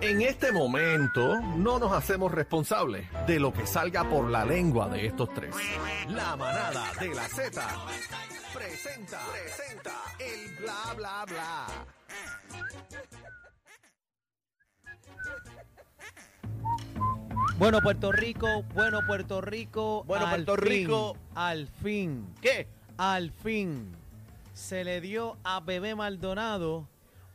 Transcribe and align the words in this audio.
En 0.00 0.20
este 0.20 0.52
momento 0.52 1.40
no 1.56 1.78
nos 1.78 1.92
hacemos 1.92 2.30
responsables 2.30 3.06
de 3.26 3.40
lo 3.40 3.52
que 3.52 3.66
salga 3.66 4.04
por 4.08 4.30
la 4.30 4.44
lengua 4.44 4.88
de 4.88 5.06
estos 5.06 5.32
tres. 5.32 5.54
La 6.08 6.36
manada 6.36 6.92
de 7.00 7.14
la 7.14 7.22
Z 7.28 7.62
presenta, 8.54 9.20
presenta 9.32 9.92
el 10.18 10.56
bla 10.62 10.94
bla 10.96 11.24
bla. 11.26 11.66
Bueno, 17.58 17.80
Puerto 17.80 18.12
Rico, 18.12 18.64
bueno, 18.74 19.00
Puerto 19.06 19.40
Rico. 19.40 20.04
Bueno, 20.04 20.26
al 20.26 20.44
Puerto 20.44 20.62
fin, 20.62 20.72
Rico. 20.72 21.16
Al 21.34 21.68
fin, 21.68 22.34
¿Qué? 22.42 22.68
al 22.98 23.30
fin, 23.30 23.96
se 24.52 24.84
le 24.84 25.00
dio 25.00 25.38
a 25.42 25.60
Bebé 25.60 25.94
Maldonado. 25.94 26.86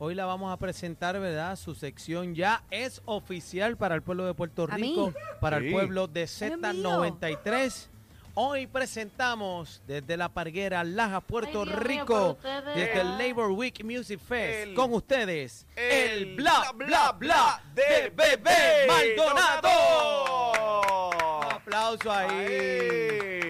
Hoy 0.04 0.16
la 0.16 0.26
vamos 0.26 0.52
a 0.52 0.56
presentar, 0.56 1.20
¿verdad? 1.20 1.54
Su 1.54 1.76
sección 1.76 2.34
ya 2.34 2.64
es 2.72 3.00
oficial 3.04 3.76
para 3.76 3.94
el 3.94 4.02
pueblo 4.02 4.26
de 4.26 4.34
Puerto. 4.34 4.66
Rico, 4.66 5.12
para 5.40 5.60
Sí. 5.60 5.66
el 5.66 5.72
pueblo 5.72 6.08
de 6.08 6.22
mío. 6.22 6.26
Z93. 6.26 7.88
Hoy 8.34 8.66
presentamos 8.66 9.80
desde 9.86 10.16
La 10.16 10.28
Parguera, 10.28 10.82
Laja, 10.82 11.20
Puerto 11.20 11.60
Ay, 11.62 11.66
Dios 11.68 11.84
mío, 11.84 12.00
Rico, 12.00 12.36
desde 12.74 13.00
el 13.00 13.16
Labor 13.16 13.52
Week 13.52 13.84
Music 13.84 14.18
Fest, 14.18 14.70
El- 14.70 14.74
con 14.74 14.92
ustedes, 14.92 15.66
el, 15.76 15.84
el 16.30 16.34
bla, 16.34 16.72
bla, 16.74 17.12
bla 17.12 17.62
de 17.72 18.10
Bebé 18.12 18.88
Maldonado. 18.88 19.70
Un 21.46 21.52
aplauso 21.52 22.10
ahí. 22.10 22.28
Ahí, 22.28 23.41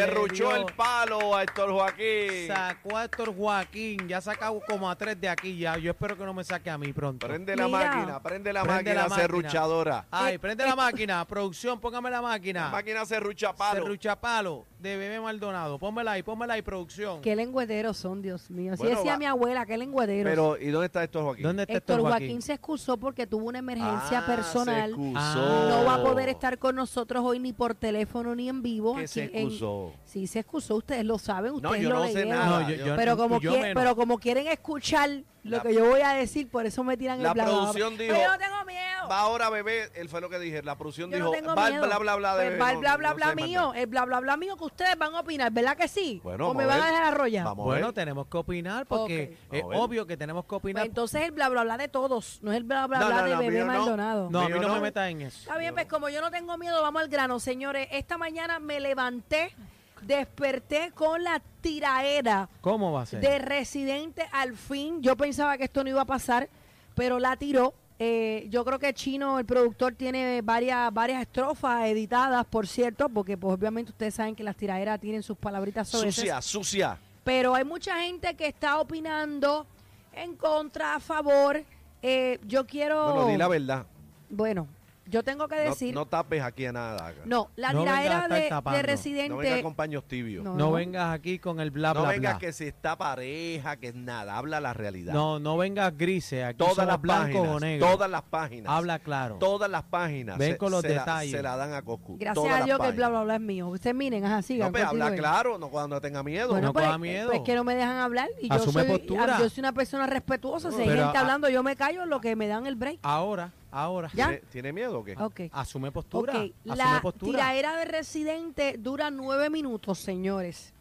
le 0.00 0.06
Se 0.06 0.12
cerruchó 0.12 0.52
le 0.52 0.58
el 0.60 0.64
palo 0.74 1.34
a 1.36 1.42
Héctor 1.42 1.70
Joaquín. 1.72 2.46
Sacó 2.48 2.96
a 2.96 3.04
Héctor 3.04 3.36
Joaquín, 3.36 4.08
ya 4.08 4.18
ha 4.18 4.20
sacado 4.20 4.60
como 4.68 4.88
a 4.90 4.96
tres 4.96 5.20
de 5.20 5.28
aquí 5.28 5.58
ya. 5.58 5.76
Yo 5.78 5.90
espero 5.90 6.16
que 6.16 6.24
no 6.24 6.34
me 6.34 6.44
saque 6.44 6.70
a 6.70 6.78
mí 6.78 6.92
pronto. 6.92 7.26
Prende 7.26 7.54
la 7.56 7.66
Mira. 7.66 7.78
máquina, 7.96 8.22
prende 8.22 8.52
la 8.52 8.62
Prende 8.62 8.76
máquina 8.78 8.94
la 8.94 9.02
máquina. 9.08 9.20
serruchadora. 9.22 10.06
Ay, 10.10 10.38
prende 10.38 10.64
la 10.64 10.76
máquina, 10.76 11.24
producción, 11.26 11.80
póngame 11.80 12.10
la 12.10 12.22
máquina. 12.22 12.64
La 12.64 12.70
máquina 12.70 13.04
serrucha 13.06 13.52
palo. 13.54 13.80
Serruchapalo 13.82 14.66
de 14.78 14.96
Bebé 14.96 15.20
Maldonado. 15.20 15.78
Pónmela 15.78 16.12
ahí, 16.12 16.22
pónmela 16.22 16.54
ahí, 16.54 16.62
producción. 16.62 17.20
Qué 17.20 17.36
lengüederos 17.36 17.96
son, 17.98 18.22
Dios 18.22 18.50
mío. 18.50 18.72
Así 18.72 18.82
Bueno, 18.82 18.96
decía 18.98 19.12
va- 19.12 19.18
mi 19.18 19.26
abuela, 19.26 19.66
qué 19.66 19.76
lengüederos. 19.76 20.30
Pero, 20.30 20.56
¿y 20.58 20.68
dónde 20.70 20.86
está 20.86 21.02
Héctor 21.04 21.24
Joaquín? 21.24 21.42
¿Dónde 21.42 21.62
está 21.64 21.74
Héctor 21.74 21.96
Héctor 21.96 22.08
Joaquín? 22.10 22.26
Joaquín? 22.28 22.42
se 22.42 22.52
excusó 22.54 22.96
porque 22.96 23.26
tuvo 23.26 23.46
una 23.46 23.58
emergencia 23.58 24.20
Ah, 24.20 24.26
personal. 24.26 24.90
Se 24.90 24.96
excusó. 24.96 25.18
Ah. 25.18 25.66
No 25.70 25.84
va 25.84 25.94
a 25.96 26.02
poder 26.02 26.28
estar 26.30 26.58
con 26.58 26.76
nosotros 26.76 27.22
hoy 27.24 27.38
ni 27.38 27.52
por 27.52 27.74
teléfono 27.74 28.34
ni 28.34 28.48
en 28.48 28.62
vivo. 28.62 28.94
Que 28.94 29.00
aquí 29.02 29.08
se 29.08 29.24
en- 29.24 29.30
excusó. 29.34 29.89
Sí, 30.04 30.26
se 30.26 30.40
excusó. 30.40 30.76
Ustedes 30.76 31.04
lo 31.04 31.18
saben, 31.18 31.52
No, 31.52 31.56
ustedes 31.58 31.82
yo 31.82 31.90
lo 31.90 31.98
no 32.00 32.06
sé 32.06 32.14
leyeron. 32.14 32.30
nada. 32.38 32.60
No, 32.60 32.70
yo- 32.70 32.84
yo- 32.86 32.96
pero, 32.96 33.16
como 33.16 33.40
yo 33.40 33.52
quie- 33.52 33.60
menos. 33.62 33.82
pero 33.82 33.96
como 33.96 34.18
quieren 34.18 34.46
escuchar 34.48 35.10
lo 35.42 35.56
La- 35.56 35.62
que 35.62 35.72
yo 35.72 35.86
voy 35.88 36.02
a 36.02 36.10
decir, 36.10 36.50
por 36.50 36.66
eso 36.66 36.84
me 36.84 36.98
tiran 36.98 37.22
La 37.22 37.28
el 37.30 37.34
bla, 37.34 37.44
bla, 37.44 37.52
bla. 37.52 37.62
producción 37.72 37.94
Pero 37.96 38.12
dijo, 38.14 38.24
yo 38.26 38.32
no 38.32 38.38
tengo 38.38 38.64
miedo. 38.66 39.08
Va 39.10 39.20
ahora, 39.20 39.48
bebé. 39.48 39.90
Él 39.94 40.10
fue 40.10 40.20
lo 40.20 40.28
que 40.28 40.38
dije. 40.38 40.62
La 40.62 40.76
producción 40.76 41.10
Yo 41.10 41.16
dijo, 41.16 41.28
no 41.28 41.32
tengo 41.32 41.54
va 41.54 41.70
bla, 41.70 41.98
bla, 41.98 42.16
bla 42.16 42.36
de 42.36 42.46
Pues 42.48 42.60
va 42.60 42.68
el 42.68 42.74
no- 42.74 42.80
bla, 42.80 42.96
bla, 42.98 43.08
no 43.08 43.14
bla 43.16 43.26
más 43.28 43.34
mío. 43.36 43.72
El 43.74 43.86
bla, 43.86 44.04
bla, 44.04 44.20
bla 44.20 44.36
mío 44.36 44.56
que 44.58 44.64
ustedes 44.64 44.98
van 44.98 45.14
a 45.14 45.20
opinar, 45.20 45.50
¿verdad 45.50 45.78
que 45.78 45.88
sí? 45.88 46.20
Bueno, 46.22 46.50
¿O 46.50 46.54
me 46.54 46.66
van 46.66 46.82
a 46.82 46.86
dejar 46.86 47.04
arrollar? 47.04 47.44
Vamos 47.46 47.64
Bueno, 47.64 47.94
tenemos 47.94 48.26
que 48.26 48.36
opinar 48.36 48.84
porque 48.86 49.38
es 49.50 49.64
obvio 49.64 50.06
que 50.06 50.18
tenemos 50.18 50.44
que 50.44 50.48
Pues 50.50 50.58
opinar. 50.58 50.84
entonces 50.84 51.22
el 51.22 51.30
bla, 51.32 51.48
bla, 51.48 51.64
bla 51.64 51.78
de 51.78 51.88
todos, 51.88 52.38
no 52.42 52.50
es 52.52 52.58
el 52.58 52.64
bla, 52.64 52.86
bla, 52.86 52.98
bla 53.06 53.22
de 53.24 53.36
Bebé. 53.36 53.64
Maldonado. 53.64 54.28
no, 54.30 54.40
a 54.40 54.48
mí 54.50 54.60
no. 54.60 54.74
me 54.74 54.80
metas 54.80 55.08
en 55.10 55.22
eso. 55.22 55.38
Está 55.40 55.56
bien, 55.56 55.72
pues 55.74 55.86
como 55.86 56.10
yo 56.10 56.20
no 56.20 56.30
tengo 56.30 56.58
miedo, 56.58 56.82
vamos 56.82 57.00
al 57.00 57.08
grano, 57.08 57.40
señores. 57.40 57.88
Esta 57.92 58.18
mañana 58.18 58.58
me 58.58 58.78
levanté, 58.78 59.54
desperté 60.02 60.92
con 60.94 61.22
la 61.22 61.40
tiraera 61.60 62.48
¿Cómo 62.60 62.92
va 62.92 63.02
a 63.02 63.06
ser? 63.06 63.20
de 63.20 63.38
Residente 63.38 64.26
al 64.32 64.56
fin. 64.56 65.02
Yo 65.02 65.16
pensaba 65.16 65.56
que 65.58 65.64
esto 65.64 65.82
no 65.84 65.90
iba 65.90 66.02
a 66.02 66.06
pasar, 66.06 66.48
pero 66.94 67.18
la 67.18 67.36
tiró. 67.36 67.74
Eh, 67.98 68.46
yo 68.48 68.64
creo 68.64 68.78
que 68.78 68.94
Chino, 68.94 69.38
el 69.38 69.44
productor, 69.44 69.94
tiene 69.94 70.40
varias, 70.42 70.92
varias 70.92 71.20
estrofas 71.20 71.84
editadas, 71.86 72.46
por 72.46 72.66
cierto, 72.66 73.10
porque 73.10 73.36
pues 73.36 73.54
obviamente 73.54 73.90
ustedes 73.92 74.14
saben 74.14 74.34
que 74.34 74.42
las 74.42 74.56
tiraderas 74.56 74.98
tienen 74.98 75.22
sus 75.22 75.36
palabritas 75.36 75.86
sobre 75.88 76.10
Sucia, 76.10 76.40
sucia. 76.40 76.98
pero 77.24 77.54
hay 77.54 77.64
mucha 77.64 78.00
gente 78.00 78.34
que 78.36 78.46
está 78.46 78.80
opinando 78.80 79.66
en 80.14 80.34
contra, 80.34 80.94
a 80.94 81.00
favor. 81.00 81.62
Eh, 82.02 82.38
yo 82.46 82.66
quiero... 82.66 83.12
Bueno, 83.12 83.28
di 83.28 83.36
la 83.36 83.48
verdad. 83.48 83.86
Bueno, 84.30 84.66
yo 85.10 85.22
tengo 85.22 85.48
que 85.48 85.56
No, 85.56 85.62
decir... 85.70 85.94
no 85.94 86.06
tapes 86.06 86.42
aquí 86.42 86.66
a 86.66 86.72
nada. 86.72 87.12
No, 87.24 87.50
la 87.56 87.72
No 87.72 87.80
vengas 87.80 87.94
a 87.98 88.02
tiradera 88.02 88.22
estar 88.24 88.42
de, 88.42 88.48
tapando. 88.48 88.78
No 88.80 88.86
Residente. 88.86 89.28
No 89.28 89.36
vengas 89.38 89.62
con 89.62 89.74
paños 89.74 90.04
tibios. 90.08 90.44
No. 90.44 90.50
No, 90.52 90.56
No 90.58 90.72
vengas 90.72 91.12
aquí 91.14 91.38
con 91.38 91.60
el 91.60 91.70
bla, 91.70 91.92
bla, 91.92 92.02
vengas 92.08 92.34
bla. 92.34 92.38
que 92.38 92.52
si 92.52 92.64
está 92.64 92.96
pareja, 92.96 93.76
que 93.76 93.88
es 93.88 93.94
nada. 93.94 94.36
Habla 94.38 94.60
la 94.60 94.72
realidad. 94.72 95.12
No, 95.12 95.38
no 95.38 95.56
vengas 95.56 95.96
grises. 95.96 96.44
Aquí 96.44 96.58
todas 96.58 96.74
somos 96.74 96.88
las 96.88 97.00
blancos 97.00 97.34
o 97.40 97.42
páginas. 97.42 97.60
negros. 97.60 97.90
Todas 97.90 98.10
las 98.10 98.22
páginas. 98.22 98.72
Habla 98.72 98.98
claro. 99.00 99.36
Todas 99.36 99.70
las 99.70 99.82
páginas. 99.82 100.38
Ven 100.38 100.52
se, 100.52 100.56
con 100.58 100.70
los 100.70 100.80
se 100.82 100.88
la- 100.94 101.00
detalles. 101.00 101.30
se 101.32 101.42
la 101.42 101.56
dan 101.56 101.72
a 101.74 101.82
Coscu. 101.82 102.16
Gracias 102.18 102.34
Todas 102.34 102.52
a 102.52 102.56
las 102.58 102.66
Dios 102.66 102.78
que 102.78 102.86
el 102.86 102.92
bla, 102.94 103.06
páginas. 103.06 103.24
bla, 103.24 103.24
bla 103.24 103.34
es 103.36 103.40
mío. 103.40 103.68
Ustedes 103.68 103.96
miren, 103.96 104.24
es 104.24 104.30
así. 104.30 104.58
No, 104.58 104.70
pues 104.70 104.84
habla 104.84 105.14
claro, 105.14 105.58
no 105.58 105.68
cuando 105.68 106.00
tenga 106.00 106.22
miedo. 106.22 106.48
Bueno, 106.50 106.68
No 106.68 106.72
pues, 106.72 106.86
coja 106.86 106.98
miedo. 106.98 107.28
pues 107.30 107.40
que 107.42 107.54
no 107.54 107.64
me 107.64 107.74
dejan 107.74 107.96
hablar. 107.96 108.28
Y 108.40 108.48
yo 108.48 108.54
Asume 108.54 108.82
soy, 108.84 108.98
postura. 108.98 109.38
yo 109.38 109.48
soy 109.48 109.60
una 109.60 109.72
persona 109.72 110.06
respetuosa. 110.06 110.70
Si 110.70 110.80
hay 110.82 110.88
Pero 110.88 111.02
gente 111.04 111.18
hablando, 111.18 111.48
yo 111.48 111.62
me 111.62 111.76
callo 111.76 112.02
en 112.04 112.10
lo 112.10 112.20
que 112.20 112.36
me 112.36 112.46
dan 112.46 112.66
el 112.66 112.76
break. 112.76 113.00
Ahora, 113.02 113.50
ahora. 113.70 114.10
¿Ya? 114.14 114.28
¿Tiene, 114.28 114.42
tiene 114.50 114.72
miedo 114.72 115.00
o 115.00 115.04
qué? 115.04 115.50
Asume 115.52 115.92
postura. 115.92 116.32
Asume 116.32 116.52
la 116.64 117.00
postura. 117.02 117.32
tiraera 117.32 117.76
de 117.76 117.84
residente 117.84 118.76
dura 118.78 119.10
nueve 119.10 119.50
minutos, 119.50 119.98
señores. 119.98 120.72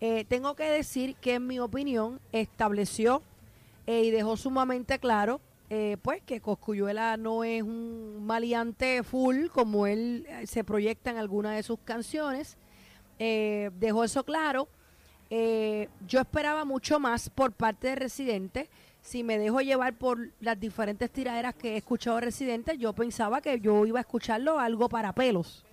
Eh, 0.00 0.24
tengo 0.24 0.54
que 0.56 0.64
decir 0.64 1.14
que, 1.16 1.34
en 1.34 1.46
mi 1.46 1.60
opinión, 1.60 2.20
estableció 2.32 3.22
eh, 3.86 4.02
y 4.02 4.10
dejó 4.10 4.36
sumamente 4.36 4.98
claro, 4.98 5.40
eh, 5.70 5.96
pues, 6.02 6.22
que 6.22 6.40
Coscuyuela 6.40 7.16
no 7.16 7.44
es 7.44 7.62
un 7.62 8.26
maleante 8.26 9.02
full 9.02 9.46
como 9.46 9.86
él 9.86 10.26
eh, 10.28 10.46
se 10.46 10.64
proyecta 10.64 11.10
en 11.10 11.16
alguna 11.16 11.52
de 11.52 11.62
sus 11.62 11.78
canciones. 11.78 12.58
Eh, 13.18 13.70
dejó 13.78 14.04
eso 14.04 14.24
claro. 14.24 14.68
Eh, 15.34 15.88
yo 16.06 16.20
esperaba 16.20 16.66
mucho 16.66 17.00
más 17.00 17.30
por 17.30 17.52
parte 17.52 17.88
de 17.88 17.94
Residente. 17.94 18.68
Si 19.00 19.24
me 19.24 19.38
dejo 19.38 19.62
llevar 19.62 19.94
por 19.94 20.28
las 20.40 20.60
diferentes 20.60 21.10
tiraderas 21.10 21.54
que 21.54 21.72
he 21.72 21.76
escuchado 21.78 22.16
de 22.16 22.26
Residente, 22.26 22.76
yo 22.76 22.92
pensaba 22.92 23.40
que 23.40 23.58
yo 23.58 23.86
iba 23.86 23.98
a 23.98 24.02
escucharlo 24.02 24.58
algo 24.58 24.90
para 24.90 25.14
pelos. 25.14 25.64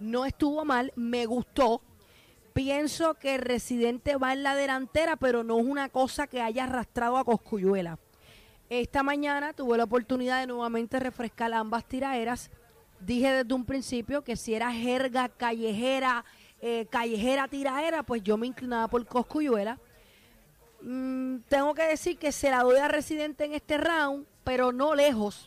No 0.00 0.24
estuvo 0.24 0.64
mal, 0.64 0.92
me 0.96 1.24
gustó. 1.24 1.82
Pienso 2.52 3.14
que 3.14 3.38
Residente 3.38 4.16
va 4.16 4.32
en 4.32 4.42
la 4.42 4.56
delantera, 4.56 5.14
pero 5.14 5.44
no 5.44 5.60
es 5.60 5.66
una 5.66 5.88
cosa 5.88 6.26
que 6.26 6.42
haya 6.42 6.64
arrastrado 6.64 7.16
a 7.16 7.24
Coscuyuela. 7.24 8.00
Esta 8.68 9.04
mañana 9.04 9.52
tuve 9.52 9.78
la 9.78 9.84
oportunidad 9.84 10.40
de 10.40 10.48
nuevamente 10.48 10.98
refrescar 10.98 11.54
ambas 11.54 11.84
tiraderas. 11.84 12.50
Dije 12.98 13.30
desde 13.30 13.54
un 13.54 13.66
principio 13.66 14.24
que 14.24 14.34
si 14.34 14.54
era 14.54 14.72
jerga 14.72 15.28
callejera, 15.28 16.24
eh, 16.60 16.86
callejera 16.90 17.48
tiraera, 17.48 18.02
pues 18.02 18.22
yo 18.22 18.36
me 18.36 18.46
inclinaba 18.46 18.88
por 18.88 19.04
Coscuyuela. 19.06 19.78
Mm, 20.82 21.38
tengo 21.48 21.74
que 21.74 21.82
decir 21.84 22.18
que 22.18 22.32
se 22.32 22.50
la 22.50 22.62
doy 22.62 22.78
a 22.78 22.88
Residente 22.88 23.44
en 23.44 23.54
este 23.54 23.78
round, 23.78 24.26
pero 24.44 24.72
no 24.72 24.94
lejos. 24.94 25.44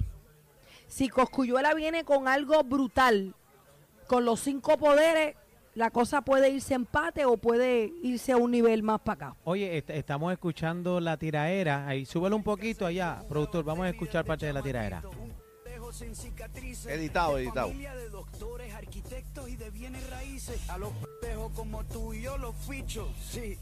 Si 0.87 1.07
Coscuyuela 1.09 1.73
viene 1.73 2.03
con 2.03 2.27
algo 2.27 2.63
brutal, 2.63 3.33
con 4.07 4.25
los 4.25 4.39
cinco 4.39 4.77
poderes, 4.77 5.35
la 5.75 5.91
cosa 5.91 6.21
puede 6.21 6.49
irse 6.49 6.73
empate 6.73 7.25
o 7.25 7.37
puede 7.37 7.93
irse 8.01 8.31
a 8.31 8.37
un 8.37 8.49
nivel 8.51 8.81
más 8.81 8.99
para 9.01 9.27
acá. 9.29 9.35
Oye, 9.43 9.77
est- 9.77 9.91
estamos 9.91 10.31
escuchando 10.33 10.99
la 10.99 11.15
tiraera. 11.15 11.87
Ahí, 11.87 12.05
súbelo 12.05 12.35
un 12.35 12.43
poquito 12.43 12.85
allá, 12.87 13.21
productor. 13.29 13.63
Vamos 13.63 13.85
a 13.85 13.89
escuchar 13.89 14.25
parte 14.25 14.47
de 14.47 14.53
la 14.53 14.63
tiraera. 14.63 15.03
Editado, 16.01 17.37
editado. 17.37 17.67
Familia 17.67 17.93
de 17.95 18.09
doctores, 18.09 18.73
arquitectos 18.73 19.49
y 19.49 19.57
de 19.57 19.69
bienes 19.69 20.09
raíces. 20.09 20.69
A 20.69 20.77
los 20.77 20.93
pendejos 20.93 21.51
como 21.53 21.83
tú 21.83 22.13
y 22.13 22.21
yo 22.21 22.37
los 22.37 22.55
ficho. 22.55 23.11
Sí, 23.21 23.57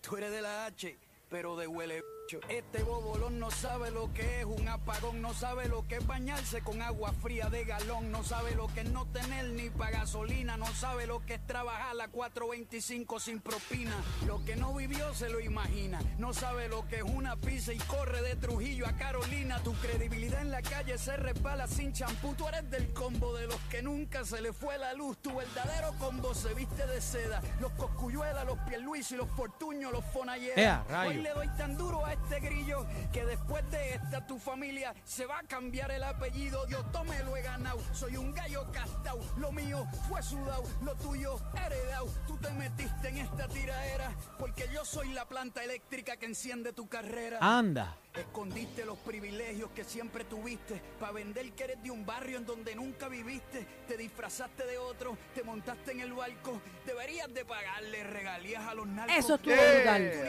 tú 0.00 0.16
eres 0.16 0.32
de 0.32 0.42
la 0.42 0.66
H, 0.66 0.98
pero 1.28 1.56
de 1.56 1.68
huele. 1.68 2.02
Este 2.48 2.82
bobolón 2.82 3.38
no 3.38 3.52
sabe 3.52 3.92
lo 3.92 4.12
que 4.12 4.40
es 4.40 4.44
un 4.44 4.68
apagón, 4.68 5.22
no 5.22 5.32
sabe 5.32 5.68
lo 5.68 5.86
que 5.86 5.96
es 5.96 6.06
bañarse 6.06 6.60
con 6.60 6.82
agua 6.82 7.12
fría 7.12 7.48
de 7.50 7.64
galón, 7.64 8.10
no 8.10 8.24
sabe 8.24 8.56
lo 8.56 8.66
que 8.66 8.80
es 8.80 8.90
no 8.90 9.06
tener 9.06 9.50
ni 9.50 9.70
para 9.70 9.98
gasolina, 9.98 10.56
no 10.56 10.66
sabe 10.66 11.06
lo 11.06 11.24
que 11.24 11.34
es 11.34 11.46
trabajar 11.46 11.90
a 11.90 11.94
la 11.94 12.08
425 12.08 13.20
sin 13.20 13.40
propina. 13.40 13.94
Lo 14.26 14.44
que 14.44 14.56
no 14.56 14.74
vivió 14.74 15.14
se 15.14 15.30
lo 15.30 15.38
imagina, 15.38 16.00
no 16.18 16.34
sabe 16.34 16.68
lo 16.68 16.88
que 16.88 16.96
es 16.96 17.02
una 17.04 17.36
pizza 17.36 17.72
y 17.72 17.78
corre 17.78 18.20
de 18.22 18.34
Trujillo 18.34 18.88
a 18.88 18.96
Carolina. 18.96 19.60
Tu 19.62 19.72
credibilidad 19.74 20.40
en 20.40 20.50
la 20.50 20.62
calle 20.62 20.98
se 20.98 21.16
resbala 21.16 21.68
sin 21.68 21.92
champú, 21.92 22.34
tú 22.34 22.48
eres 22.48 22.68
del 22.70 22.92
combo 22.92 23.34
de 23.36 23.46
los 23.46 23.60
que 23.70 23.82
nunca 23.82 24.24
se 24.24 24.40
le 24.40 24.52
fue 24.52 24.78
la 24.78 24.94
luz. 24.94 25.16
Tu 25.18 25.32
verdadero 25.32 25.92
combo 26.00 26.34
se 26.34 26.54
viste 26.54 26.88
de 26.88 27.00
seda, 27.00 27.40
los 27.60 27.70
coscuyuelas, 27.72 28.44
los 28.44 28.58
Pierluis 28.66 29.12
y 29.12 29.16
los 29.16 29.30
Fortuños, 29.30 29.92
los 29.92 30.04
Fonalleras. 30.06 30.58
¡Ea, 30.58 30.84
rayo! 30.88 31.10
Hoy 31.10 31.22
le 31.22 31.30
doy 31.30 31.48
tan 31.56 31.76
duro 31.76 32.04
a 32.04 32.15
este 32.24 32.40
grillo 32.40 32.86
que 33.12 33.24
después 33.24 33.68
de 33.70 33.94
esta 33.94 34.26
tu 34.26 34.38
familia 34.38 34.94
se 35.04 35.26
va 35.26 35.38
a 35.38 35.42
cambiar 35.42 35.90
el 35.90 36.02
apellido. 36.02 36.66
Dios 36.66 36.84
tome 36.92 37.22
lo 37.24 37.36
he 37.36 37.42
ganado. 37.42 37.78
Soy 37.92 38.16
un 38.16 38.32
gallo 38.32 38.66
castao. 38.72 39.20
Lo 39.36 39.52
mío 39.52 39.86
fue 40.08 40.22
sudado, 40.22 40.64
lo 40.82 40.94
tuyo 40.96 41.38
heredado. 41.54 42.06
Tú 42.26 42.36
te 42.38 42.50
metiste 42.50 43.08
en 43.08 43.18
esta 43.18 43.48
tiraera 43.48 44.10
porque 44.38 44.68
yo 44.72 44.84
soy 44.84 45.12
la 45.12 45.26
planta 45.26 45.62
eléctrica 45.62 46.16
que 46.16 46.26
enciende 46.26 46.72
tu 46.72 46.88
carrera. 46.88 47.38
Anda. 47.40 47.96
Escondiste 48.18 48.84
los 48.84 48.96
privilegios 48.98 49.70
que 49.74 49.84
siempre 49.84 50.24
tuviste 50.24 50.80
para 50.98 51.12
vender 51.12 51.52
que 51.52 51.64
eres 51.64 51.82
de 51.82 51.90
un 51.90 52.04
barrio 52.06 52.38
en 52.38 52.46
donde 52.46 52.74
nunca 52.74 53.08
viviste. 53.08 53.66
Te 53.86 53.96
disfrazaste 53.96 54.64
de 54.66 54.78
otro, 54.78 55.16
te 55.34 55.42
montaste 55.42 55.92
en 55.92 56.00
el 56.00 56.12
barco. 56.12 56.60
Deberías 56.86 57.32
de 57.32 57.44
pagarle 57.44 58.04
regalías 58.04 58.64
a 58.66 58.74
los 58.74 58.86
narcos. 58.86 59.16
Eso 59.16 59.34
estuvo 59.34 59.52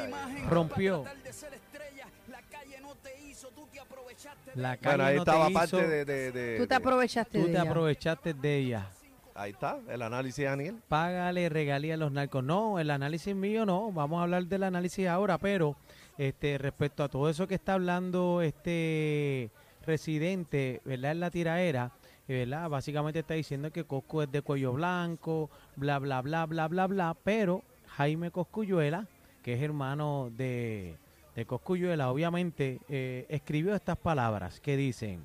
imagen 0.07 0.49
Rompió. 0.49 1.03
para 1.03 1.13
tratar 1.13 1.23
de 1.23 1.33
ser 1.33 1.53
estrella, 1.53 2.07
la 2.29 2.41
calle 2.43 2.79
no 2.81 2.95
te 2.95 3.21
hizo, 3.23 3.49
tú 3.49 3.67
te 3.71 3.79
aprovechaste 3.79 4.51
de 4.51 4.61
La 4.61 4.77
calle 4.77 4.95
Bueno, 4.97 5.03
ahí 5.09 5.15
no 5.17 5.23
te 5.25 5.31
estaba 5.31 5.49
hizo, 5.49 5.53
parte 5.77 5.87
de, 5.87 6.05
de- 6.05 6.31
de- 6.31 6.57
Tú 6.57 6.63
te 6.63 6.69
de- 6.69 6.75
aprovechaste 6.75 7.31
Tú 7.39 7.45
de 7.45 7.51
te 7.53 7.59
ella. 7.59 7.69
aprovechaste 7.69 8.33
de 8.33 8.57
ella. 8.57 8.89
Ahí 9.35 9.51
está, 9.51 9.77
el 9.87 10.01
análisis 10.01 10.37
de 10.37 10.43
Daniel. 10.45 10.75
Págale 10.87 11.47
regalía 11.49 11.93
a 11.93 11.97
los 11.97 12.11
narcos. 12.11 12.43
No, 12.43 12.79
el 12.79 12.89
análisis 12.89 13.35
mío 13.35 13.67
no. 13.67 13.91
Vamos 13.91 14.19
a 14.19 14.23
hablar 14.23 14.45
del 14.45 14.63
análisis 14.63 15.07
ahora, 15.07 15.37
pero 15.37 15.75
este 16.17 16.57
respecto 16.57 17.03
a 17.03 17.09
todo 17.09 17.29
eso 17.29 17.47
que 17.47 17.55
está 17.55 17.73
hablando 17.73 18.41
este 18.41 19.51
residente, 19.85 20.81
¿verdad? 20.83 21.11
En 21.11 21.19
la 21.19 21.31
tiraera, 21.31 21.91
¿verdad? 22.27 22.69
Básicamente 22.69 23.19
está 23.19 23.35
diciendo 23.35 23.71
que 23.71 23.85
Cosco 23.85 24.23
es 24.23 24.31
de 24.31 24.41
cuello 24.41 24.73
blanco, 24.73 25.49
bla, 25.75 25.99
bla, 25.99 26.21
bla, 26.21 26.45
bla, 26.45 26.67
bla, 26.67 26.87
bla, 26.87 27.17
pero 27.23 27.63
Jaime 27.95 28.31
Coscuyuela, 28.31 29.07
que 29.43 29.53
es 29.53 29.61
hermano 29.61 30.29
de, 30.35 30.97
de 31.35 31.45
Coscuyuela, 31.45 32.11
obviamente 32.11 32.79
eh, 32.89 33.25
escribió 33.29 33.75
estas 33.75 33.97
palabras 33.97 34.59
que 34.59 34.75
dicen, 34.75 35.23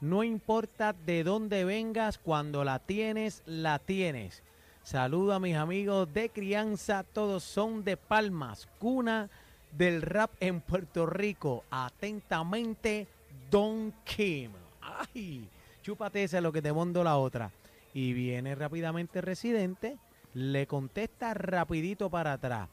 no 0.00 0.22
importa 0.22 0.92
de 0.92 1.24
dónde 1.24 1.64
vengas, 1.64 2.18
cuando 2.18 2.62
la 2.62 2.78
tienes, 2.78 3.42
la 3.46 3.80
tienes. 3.80 4.44
Saludo 4.84 5.34
a 5.34 5.40
mis 5.40 5.56
amigos 5.56 6.12
de 6.14 6.28
crianza, 6.28 7.02
todos 7.02 7.42
son 7.42 7.82
de 7.82 7.96
Palmas, 7.96 8.68
cuna 8.78 9.28
del 9.72 10.02
rap 10.02 10.30
en 10.40 10.60
Puerto 10.60 11.06
Rico. 11.06 11.64
Atentamente, 11.70 13.06
Don 13.50 13.92
Kim. 14.04 14.52
Ay, 14.80 15.48
chúpate 15.82 16.24
esa 16.24 16.40
lo 16.40 16.52
que 16.52 16.62
te 16.62 16.72
mando 16.72 17.02
la 17.04 17.16
otra. 17.16 17.50
Y 17.94 18.12
viene 18.12 18.54
rápidamente 18.54 19.20
residente, 19.20 19.98
le 20.34 20.66
contesta 20.66 21.34
rapidito 21.34 22.10
para 22.10 22.34
atrás. 22.34 22.68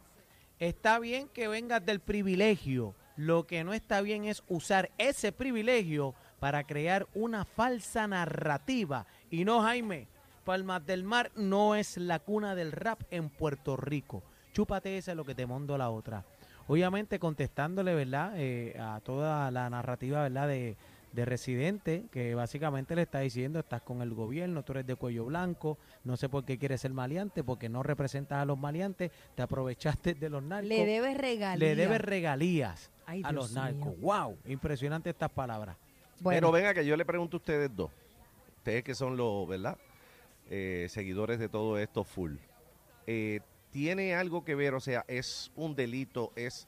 Está 0.59 0.99
bien 0.99 1.27
que 1.29 1.47
vengas 1.47 1.85
del 1.85 1.99
privilegio. 1.99 2.93
Lo 3.17 3.47
que 3.47 3.63
no 3.63 3.73
está 3.73 4.01
bien 4.01 4.25
es 4.25 4.43
usar 4.49 4.91
ese 4.97 5.31
privilegio 5.31 6.13
para 6.39 6.63
crear 6.65 7.07
una 7.13 7.45
falsa 7.45 8.07
narrativa. 8.07 9.05
Y 9.31 9.45
no, 9.45 9.61
Jaime, 9.61 10.07
Palmas 10.43 10.85
del 10.85 11.03
Mar 11.03 11.31
no 11.35 11.75
es 11.75 11.97
la 11.97 12.19
cuna 12.19 12.53
del 12.53 12.71
rap 12.71 13.01
en 13.09 13.29
Puerto 13.29 13.75
Rico. 13.77 14.21
Chúpate 14.53 14.97
esa 14.97 15.15
lo 15.15 15.25
que 15.25 15.33
te 15.33 15.47
mando 15.47 15.77
la 15.77 15.89
otra. 15.89 16.23
Obviamente 16.67 17.19
contestándole, 17.19 17.93
¿verdad? 17.93 18.33
Eh, 18.37 18.75
a 18.79 18.99
toda 19.03 19.51
la 19.51 19.69
narrativa, 19.69 20.23
¿verdad? 20.23 20.47
De, 20.47 20.75
de 21.13 21.25
Residente, 21.25 22.05
que 22.11 22.35
básicamente 22.35 22.95
le 22.95 23.03
está 23.03 23.19
diciendo, 23.19 23.59
estás 23.59 23.81
con 23.81 24.01
el 24.01 24.13
gobierno, 24.13 24.63
tú 24.63 24.73
eres 24.73 24.85
de 24.85 24.95
cuello 24.95 25.25
blanco, 25.25 25.77
no 26.03 26.17
sé 26.17 26.27
por 26.27 26.43
qué 26.43 26.57
quieres 26.57 26.81
ser 26.81 26.91
maleante, 26.91 27.43
porque 27.43 27.69
no 27.69 27.83
representas 27.83 28.39
a 28.41 28.45
los 28.45 28.57
maleantes, 28.57 29.11
te 29.33 29.41
aprovechaste 29.41 30.13
de 30.15 30.29
los 30.29 30.43
narcos. 30.43 30.67
Le 30.67 30.85
debes 30.85 31.17
regalías. 31.17 31.59
Le 31.59 31.75
debes 31.75 32.01
regalías 32.01 32.91
Ay, 33.05 33.21
a 33.23 33.31
los 33.31 33.53
narcos. 33.53 33.97
mío. 33.97 33.97
¡Wow! 34.01 34.37
Impresionante 34.45 35.09
estas 35.09 35.29
palabras. 35.31 35.77
Bueno, 36.19 36.37
Pero 36.37 36.51
venga 36.51 36.73
que 36.73 36.85
yo 36.85 36.97
le 36.97 37.05
pregunto 37.05 37.37
a 37.37 37.39
ustedes 37.39 37.73
dos. 37.73 37.91
Ustedes 38.57 38.83
que 38.83 38.93
son 38.95 39.15
los, 39.15 39.47
¿verdad? 39.47 39.77
Eh, 40.49 40.87
seguidores 40.89 41.39
de 41.39 41.47
todo 41.47 41.77
esto 41.79 42.03
full. 42.03 42.33
Eh, 43.07 43.39
¿Tiene 43.75 44.15
algo 44.15 44.45
que 44.45 44.55
ver? 44.55 44.73
O 44.73 44.79
sea, 44.79 45.03
es 45.05 45.51
un 45.57 45.75
delito, 45.75 46.31
es, 46.37 46.65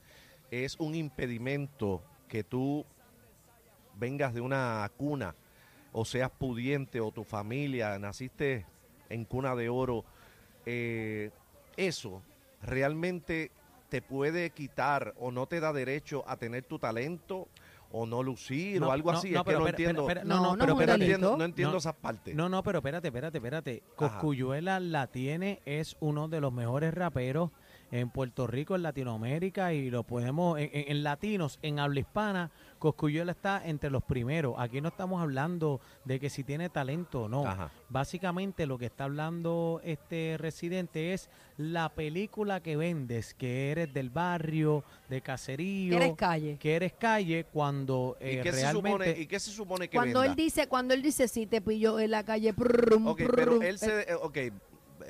es 0.51 0.75
un 0.77 0.94
impedimento 0.94 2.04
que 2.27 2.44
tú 2.44 2.86
vengas 3.98 4.33
de 4.33 4.42
una 4.42 4.92
cuna 4.98 5.33
o 5.94 6.04
seas 6.04 6.30
pudiente 6.30 7.00
o 7.00 7.13
tu 7.13 7.24
familia, 7.24 7.98
naciste 7.98 8.65
en 9.07 9.24
cuna 9.24 9.56
de 9.56 9.69
oro. 9.69 10.04
eh, 10.65 11.31
eso 11.77 12.21
realmente 12.62 13.51
te 13.88 14.01
puede 14.01 14.50
quitar 14.50 15.13
o 15.18 15.31
no 15.31 15.48
te 15.48 15.62
da 15.62 15.71
derecho 15.71 16.25
a 16.27 16.36
tener 16.36 16.65
tu 16.65 16.77
talento 16.77 17.48
o 17.98 18.06
no 18.06 18.22
lucir 18.24 18.80
No, 18.80 18.88
o 18.88 18.92
algo 18.92 19.12
no, 19.12 19.18
así. 19.18 19.32
no, 19.32 19.40
es 19.40 19.44
que 19.44 19.46
pero 19.48 19.60
no 19.60 19.68
espera, 19.68 19.90
entiendo. 19.90 20.02
espera, 20.10 20.24
No, 20.24 20.36
no, 20.36 20.42
no, 20.42 20.56
no, 20.58 20.66
no 20.68 20.78
pero 20.78 20.98
no 20.98 21.04
entiendo, 21.04 21.38
no 21.38 21.44
entiendo 21.46 21.72
No, 21.74 21.78
esas 21.78 21.96
partes. 21.96 22.36
No, 22.36 22.50
no, 22.50 22.64
pero 22.64 22.80
espérate, 22.80 23.08
espérate, 23.08 23.38
espérate. 23.38 23.84
Coscuyuela 23.96 24.80
la 24.80 25.08
tiene, 25.08 25.62
es 25.66 25.98
uno 26.00 26.28
de 26.28 26.42
los 26.42 26.54
mejores 26.54 26.94
raperos 26.94 27.52
en 27.92 28.10
Puerto 28.10 28.48
Rico, 28.48 28.75
en 28.75 28.84
Latinoamérica, 28.84 29.74
y 29.74 29.89
lo 29.89 30.04
podemos, 30.04 30.60
en, 30.60 30.69
en- 30.74 30.92
en 30.92 31.04
latinos, 31.04 31.57
en 31.62 31.80
habla 31.80 32.00
hispana, 32.01 32.51
Coscuyuela 32.80 33.31
está 33.31 33.66
entre 33.68 33.89
los 33.89 34.04
primeros. 34.04 34.56
Aquí 34.57 34.81
no 34.81 34.89
estamos 34.89 35.22
hablando 35.22 35.80
de 36.06 36.19
que 36.19 36.30
si 36.30 36.44
tiene 36.44 36.69
talento 36.69 37.24
o 37.24 37.30
no. 37.30 37.45
Ajá. 37.48 37.72
Básicamente 37.89 38.66
lo 38.68 38.78
que 38.78 38.86
está 38.88 39.06
hablando 39.06 39.81
este 39.84 40.36
residente 40.38 41.13
es 41.13 41.30
la 41.57 41.89
película 41.89 42.62
que 42.62 42.75
vendes, 42.78 43.34
que 43.34 43.72
eres 43.72 43.94
del 43.94 44.10
barrio, 44.10 44.84
de 45.10 45.22
caserío, 45.22 45.95
eres 45.95 46.13
calle. 46.16 46.57
que 46.60 46.75
eres 46.75 46.94
calle, 46.94 47.45
cuando 47.51 48.16
¿Y, 48.22 48.25
eh, 48.25 48.42
qué 48.44 48.51
se 48.54 48.69
supone, 48.72 49.12
¿Y 49.18 49.25
qué 49.28 49.39
se 49.39 49.51
supone 49.51 49.88
que 49.89 49.98
Cuando 49.98 50.19
venda? 50.19 50.31
él 50.34 50.36
dice, 50.38 50.68
cuando 50.68 50.94
él 50.94 51.01
dice, 51.01 51.28
sí, 51.28 51.48
te 51.48 51.62
pilló 51.62 52.00
en 52.00 52.12
la 52.12 52.24
calle. 52.24 52.54
prrrum, 52.54 53.07
Ok, 53.07 53.22
pero 53.34 53.62
él 53.62 53.80
se... 53.80 54.01
eh, 54.01 54.16
Ok, 54.22 54.38
eh, 54.38 54.51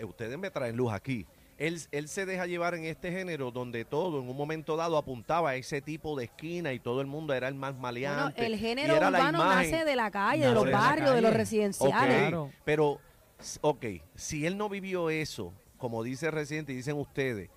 ustedes 0.06 0.38
me 0.38 0.50
traen 0.51 0.77
luz 0.77 0.94
aquí. 0.94 1.25
Él, 1.57 1.81
él 1.92 2.07
se 2.07 2.25
deja 2.27 2.45
llevar 2.45 2.75
en 2.75 2.86
este 2.86 3.12
género 3.12 3.50
donde 3.51 3.83
todo 3.83 4.21
en 4.21 4.30
un 4.30 4.38
momento 4.38 4.75
dado 4.75 4.95
apuntaba 4.98 5.50
a 5.51 5.56
ese 5.56 5.81
tipo 5.81 6.15
de 6.18 6.25
esquina 6.25 6.71
y 6.74 6.80
todo 6.80 7.01
el 7.01 7.07
mundo 7.07 7.33
era 7.33 7.48
el 7.48 7.56
más 7.56 7.71
Bueno, 7.71 7.81
maleante. 7.81 8.45
el 8.45 8.54
y 8.54 8.57
género 8.59 8.95
era 8.95 9.09
la 9.09 9.18
urbano 9.19 9.39
imagen. 9.44 9.71
nace 9.71 9.86
de 9.86 9.95
la 9.95 10.12
calle, 10.12 10.38
Nace 10.42 10.50
de 10.50 10.54
los 10.56 10.65
de 10.65 10.71
la 10.71 10.77
barrios, 10.80 11.15
de 11.15 11.21
los 11.21 11.33
residenciales. 11.33 12.18
Claro. 12.19 12.51
pero, 12.63 13.00
ok, 13.62 13.86
si 14.15 14.45
él 14.45 14.56
no 14.57 14.69
vivió 14.69 15.09
eso, 15.09 15.51
como 15.77 16.04
dice 16.04 16.27
el 16.27 16.31
Residente 16.33 16.74
y 16.74 16.75
dicen 16.75 16.95
ustedes, 16.98 17.50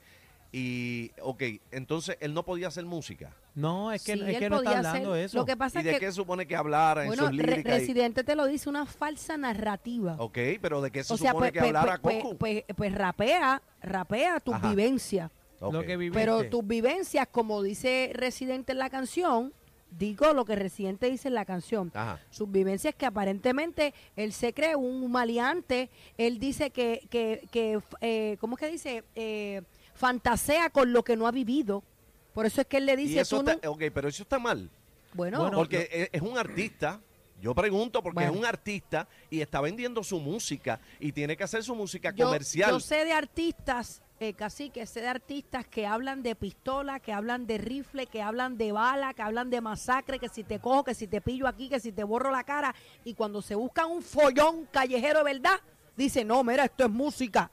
y, 0.52 1.12
ok, 1.22 1.42
entonces 1.70 2.16
él 2.20 2.34
no 2.34 2.44
podía 2.44 2.68
hacer 2.68 2.84
música. 2.84 3.34
No, 3.54 3.92
es 3.92 4.02
que, 4.04 4.14
Sí, 4.14 4.20
es 4.20 4.28
él 4.28 4.38
que 4.38 4.50
no 4.50 4.56
está 4.58 4.70
hablando 4.78 5.10
hacer- 5.10 5.18
de 5.20 5.24
eso. 5.24 5.38
Lo 5.38 5.44
que 5.44 5.56
pasa 5.56 5.78
¿Y 5.78 5.80
es 5.80 5.84
de 5.86 5.92
que, 5.92 5.98
qué 6.06 6.12
supone 6.12 6.46
que 6.46 6.56
hablara 6.56 7.02
en 7.02 7.08
bueno, 7.08 7.28
sus 7.28 7.36
Re- 7.36 7.46
líricas? 7.46 7.74
y- 7.74 7.78
Residente 7.80 8.24
te 8.24 8.34
lo 8.34 8.46
dice, 8.46 8.68
una 8.68 8.86
falsa 8.86 9.36
narrativa. 9.36 10.16
ok, 10.18 10.38
pero 10.60 10.80
¿de 10.80 10.90
qué 10.90 11.04
se 11.04 11.12
o 11.12 11.16
sea, 11.16 11.30
supone 11.32 11.50
pues, 11.50 11.62
que 11.62 11.68
hablara 11.68 11.98
pues, 11.98 12.22
Coco? 12.22 12.36
pues, 12.36 12.62
pues, 12.66 12.76
pues 12.76 12.94
rapea, 12.94 13.62
rapea 13.82 14.40
tus 14.40 14.54
Ajá. 14.54 14.68
vivencias. 14.70 15.30
Lo 15.60 15.82
que 15.84 15.96
viviste. 15.96 16.18
Pero 16.18 16.48
tus 16.48 16.66
vivencias, 16.66 17.28
como 17.30 17.62
dice 17.62 18.10
Residente 18.14 18.72
en 18.72 18.78
la 18.78 18.88
canción, 18.88 19.52
digo 19.90 20.32
lo 20.32 20.44
que 20.46 20.56
Residente 20.56 21.10
dice 21.10 21.28
en 21.28 21.34
la 21.34 21.44
canción. 21.44 21.90
Ajá. 21.94 22.18
Sus 22.30 22.50
vivencias 22.50 22.94
que 22.94 23.04
aparentemente 23.06 23.92
él 24.16 24.32
se 24.32 24.54
cree 24.54 24.74
un 24.74 25.10
maleante, 25.12 25.90
él 26.16 26.38
dice 26.38 26.70
que, 26.70 27.06
que, 27.10 27.46
que 27.50 27.78
eh, 28.00 28.36
¿cómo 28.40 28.54
es 28.56 28.60
que 28.60 28.70
dice? 28.70 29.04
Eh, 29.14 29.60
fantasea 30.00 30.70
con 30.70 30.92
lo 30.94 31.04
que 31.04 31.14
no 31.16 31.26
ha 31.26 31.30
vivido. 31.30 31.84
Por 32.32 32.46
eso 32.46 32.60
es 32.62 32.66
que 32.66 32.78
él 32.78 32.86
le 32.86 32.94
Y 32.94 32.96
dice, 32.96 33.20
eso 33.20 33.40
tú 33.42 33.50
está, 33.50 33.66
no- 33.66 33.72
ok, 33.74 33.82
pero 33.92 34.08
eso 34.08 34.22
está 34.22 34.38
mal. 34.38 34.70
Bueno, 35.12 35.40
Bueno, 35.42 35.56
porque 35.58 35.88
es, 35.92 36.08
es 36.12 36.22
un 36.22 36.38
artista. 36.38 37.00
Yo 37.40 37.54
pregunto 37.54 38.02
porque 38.02 38.16
Bueno. 38.16 38.32
es 38.32 38.38
un 38.38 38.44
artista 38.44 39.08
y 39.30 39.40
está 39.40 39.60
vendiendo 39.60 40.02
su 40.04 40.20
música 40.20 40.78
y 40.98 41.12
tiene 41.12 41.36
que 41.36 41.44
hacer 41.44 41.62
su 41.64 41.74
música 41.74 42.12
yo, 42.14 42.26
comercial. 42.26 42.70
yo 42.70 42.80
sé 42.80 43.04
de 43.06 43.12
artistas, 43.12 44.02
eh, 44.20 44.34
casi 44.34 44.68
que 44.70 44.84
sé 44.86 45.00
de 45.00 45.08
artistas 45.08 45.66
que 45.66 45.86
hablan 45.86 46.22
de 46.22 46.34
pistola, 46.36 47.00
que 47.00 47.12
hablan 47.14 47.46
de 47.46 47.56
rifle, 47.58 48.06
que 48.06 48.20
hablan 48.22 48.58
de 48.58 48.72
bala, 48.72 49.14
que 49.14 49.22
hablan 49.22 49.48
de 49.50 49.60
masacre, 49.62 50.18
que 50.18 50.28
si 50.28 50.44
te 50.44 50.58
cojo, 50.60 50.84
que 50.84 50.94
si 50.94 51.06
te 51.06 51.20
pillo 51.22 51.46
aquí, 51.46 51.68
que 51.70 51.80
si 51.80 51.92
te 51.92 52.04
borro 52.04 52.30
la 52.30 52.44
cara. 52.44 52.74
Y 53.04 53.14
cuando 53.14 53.40
se 53.42 53.54
buscan 53.54 53.90
un 53.90 54.02
follón 54.02 54.66
callejero 54.70 55.18
de 55.24 55.24
verdad, 55.32 55.58
dice, 55.96 56.24
no, 56.24 56.44
mira, 56.44 56.66
esto 56.66 56.84
es 56.84 56.90
música. 56.90 57.50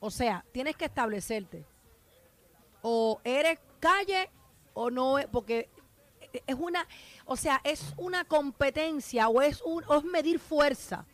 O 0.00 0.10
sea, 0.10 0.44
tienes 0.52 0.76
que 0.76 0.86
establecerte. 0.86 1.64
O 2.88 3.20
eres 3.24 3.58
calle 3.80 4.30
o 4.74 4.90
no, 4.90 5.18
es- 5.18 5.26
porque 5.26 5.68
es 6.46 6.54
una, 6.56 6.86
o 7.24 7.36
sea, 7.36 7.60
es 7.64 7.94
una 7.96 8.24
competencia 8.24 9.28
o 9.28 9.42
es, 9.42 9.60
un, 9.62 9.82
o 9.88 9.96
es 9.96 10.04
medir 10.04 10.38
fuerza. 10.38 11.04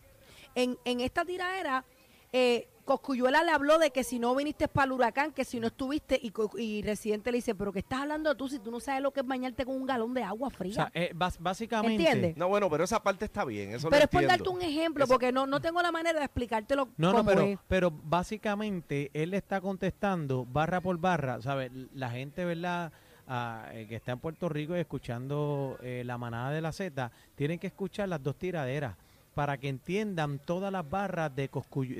En, 0.55 0.79
en 0.85 1.01
esta 1.01 1.25
tiradera, 1.25 1.83
eh, 2.31 2.69
Coscuyuela 2.85 3.43
le 3.45 3.53
habló 3.53 3.79
de 3.79 3.91
que 3.91 4.03
si 4.03 4.19
no 4.19 4.35
viniste 4.35 4.67
para 4.67 4.87
el 4.87 4.93
huracán, 4.93 5.33
que 5.33 5.45
si 5.45 5.61
no 5.61 5.69
estuviste, 5.69 6.19
y, 6.21 6.31
Co- 6.31 6.51
y 6.59 6.83
Residente 6.83 7.31
le 7.31 7.37
dice, 7.39 7.55
pero 7.55 7.73
¿qué 7.73 7.79
estás 7.79 8.01
hablando 8.01 8.35
tú 8.35 8.49
si 8.49 8.59
tú 8.59 8.71
no 8.73 8.81
sabes 8.81 9.01
lo 9.03 9.13
que 9.13 9.21
es 9.21 9.27
bañarte 9.27 9.65
con 9.65 9.77
un 9.77 9.87
galón 9.87 10.13
de 10.15 10.23
agua 10.25 10.49
O 10.49 10.51
fría? 10.51 10.75
sea, 10.75 10.91
eh, 10.95 11.13
básicamente. 11.39 12.03
¿Entiendes? 12.05 12.37
No, 12.37 12.49
bueno, 12.49 12.69
pero 12.69 12.85
esa 12.85 13.01
parte 13.03 13.25
está 13.25 13.45
bien. 13.45 13.71
Eso 13.71 13.87
lo 13.87 13.91
pero 13.91 14.05
es 14.05 14.11
por 14.11 14.27
darte 14.27 14.49
un 14.49 14.63
ejemplo, 14.63 15.07
porque 15.07 15.31
no, 15.31 15.47
no 15.47 15.61
tengo 15.61 15.81
la 15.81 15.93
manera 15.93 16.19
de 16.19 16.25
explicártelo 16.25 16.89
No, 16.97 17.13
no, 17.13 17.25
pero, 17.25 17.43
es. 17.43 17.59
pero 17.69 17.91
básicamente 17.93 19.11
él 19.15 19.31
le 19.31 19.37
está 19.37 19.61
contestando 19.61 20.45
barra 20.45 20.81
por 20.81 20.99
barra, 20.99 21.41
¿sabes? 21.41 21.71
La 21.95 22.11
gente, 22.11 22.45
¿verdad? 22.45 22.93
Ah, 23.29 23.69
eh, 23.73 23.87
que 23.89 23.95
está 23.97 24.11
en 24.13 24.19
Puerto 24.19 24.49
Rico 24.49 24.77
y 24.77 24.81
escuchando 24.81 25.79
eh, 25.83 26.03
la 26.05 26.19
manada 26.19 26.51
de 26.51 26.61
la 26.61 26.73
Z, 26.73 27.13
tienen 27.37 27.59
que 27.61 27.69
escuchar 27.69 28.09
las 28.09 28.21
dos 28.23 28.37
tiraderas 28.37 28.97
para 29.35 29.59
que 29.59 29.69
entiendan 29.69 30.39
todas 30.39 30.73
las 30.73 30.89
barras 30.89 31.35
de, 31.35 31.49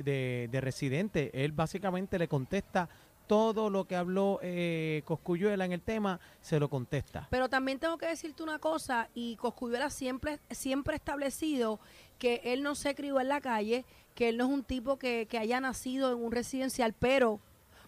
de, 0.03 0.49
de 0.51 0.61
Residente. 0.61 1.31
Él 1.33 1.51
básicamente 1.51 2.19
le 2.19 2.27
contesta 2.27 2.89
todo 3.27 3.69
lo 3.69 3.85
que 3.85 3.95
habló 3.95 4.39
eh, 4.41 5.01
Coscuyuela 5.05 5.65
en 5.65 5.71
el 5.71 5.81
tema, 5.81 6.19
se 6.41 6.59
lo 6.59 6.69
contesta. 6.69 7.27
Pero 7.31 7.49
también 7.49 7.79
tengo 7.79 7.97
que 7.97 8.07
decirte 8.07 8.43
una 8.43 8.59
cosa, 8.59 9.09
y 9.13 9.37
Coscuyuela 9.37 9.89
siempre, 9.89 10.39
siempre 10.51 10.93
ha 10.93 10.97
establecido 10.97 11.79
que 12.19 12.41
él 12.43 12.63
no 12.63 12.75
se 12.75 12.95
crió 12.95 13.19
en 13.19 13.29
la 13.29 13.41
calle, 13.41 13.85
que 14.13 14.29
él 14.29 14.37
no 14.37 14.45
es 14.45 14.51
un 14.51 14.63
tipo 14.63 14.97
que 14.97 15.27
haya 15.39 15.59
nacido 15.59 16.11
en 16.11 16.23
un 16.23 16.31
residencial, 16.31 16.93
pero 16.93 17.39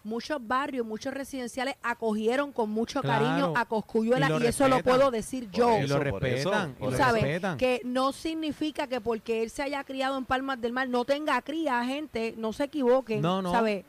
muchos 0.05 0.38
barrios, 0.45 0.85
muchos 0.85 1.13
residenciales 1.13 1.75
acogieron 1.83 2.51
con 2.51 2.69
mucho 2.69 3.01
Claro. 3.01 3.25
cariño 3.25 3.53
a 3.55 3.65
Coscuyuela 3.65 4.29
Y 4.41 4.45
eso 4.45 4.67
lo 4.67 4.81
puedo 4.83 5.12
decir 5.12 5.50
yo. 5.51 5.77
y 5.79 5.88
lo 5.88 5.95
eso, 5.95 6.00
respetan, 6.00 6.75
y 6.79 6.83
lo. 6.85 6.91
¿Sabes? 6.97 7.24
respetan. 7.24 7.57
Que 7.57 7.81
no 7.83 8.12
significa 8.12 8.88
que 8.88 9.01
porque 9.01 9.43
él 9.43 9.50
se 9.50 9.63
haya 9.63 9.83
criado 9.83 10.17
en 10.17 10.25
Palmas 10.25 10.62
del 10.62 10.71
Mar 10.71 10.88
no 10.88 11.03
tenga 11.05 11.41
cría, 11.41 11.83
gente, 11.83 12.35
no 12.38 12.53
se 12.53 12.65
equivoquen. 12.65 13.21
No, 13.21 13.41
no. 13.41 13.51
¿Sabes? 13.51 13.83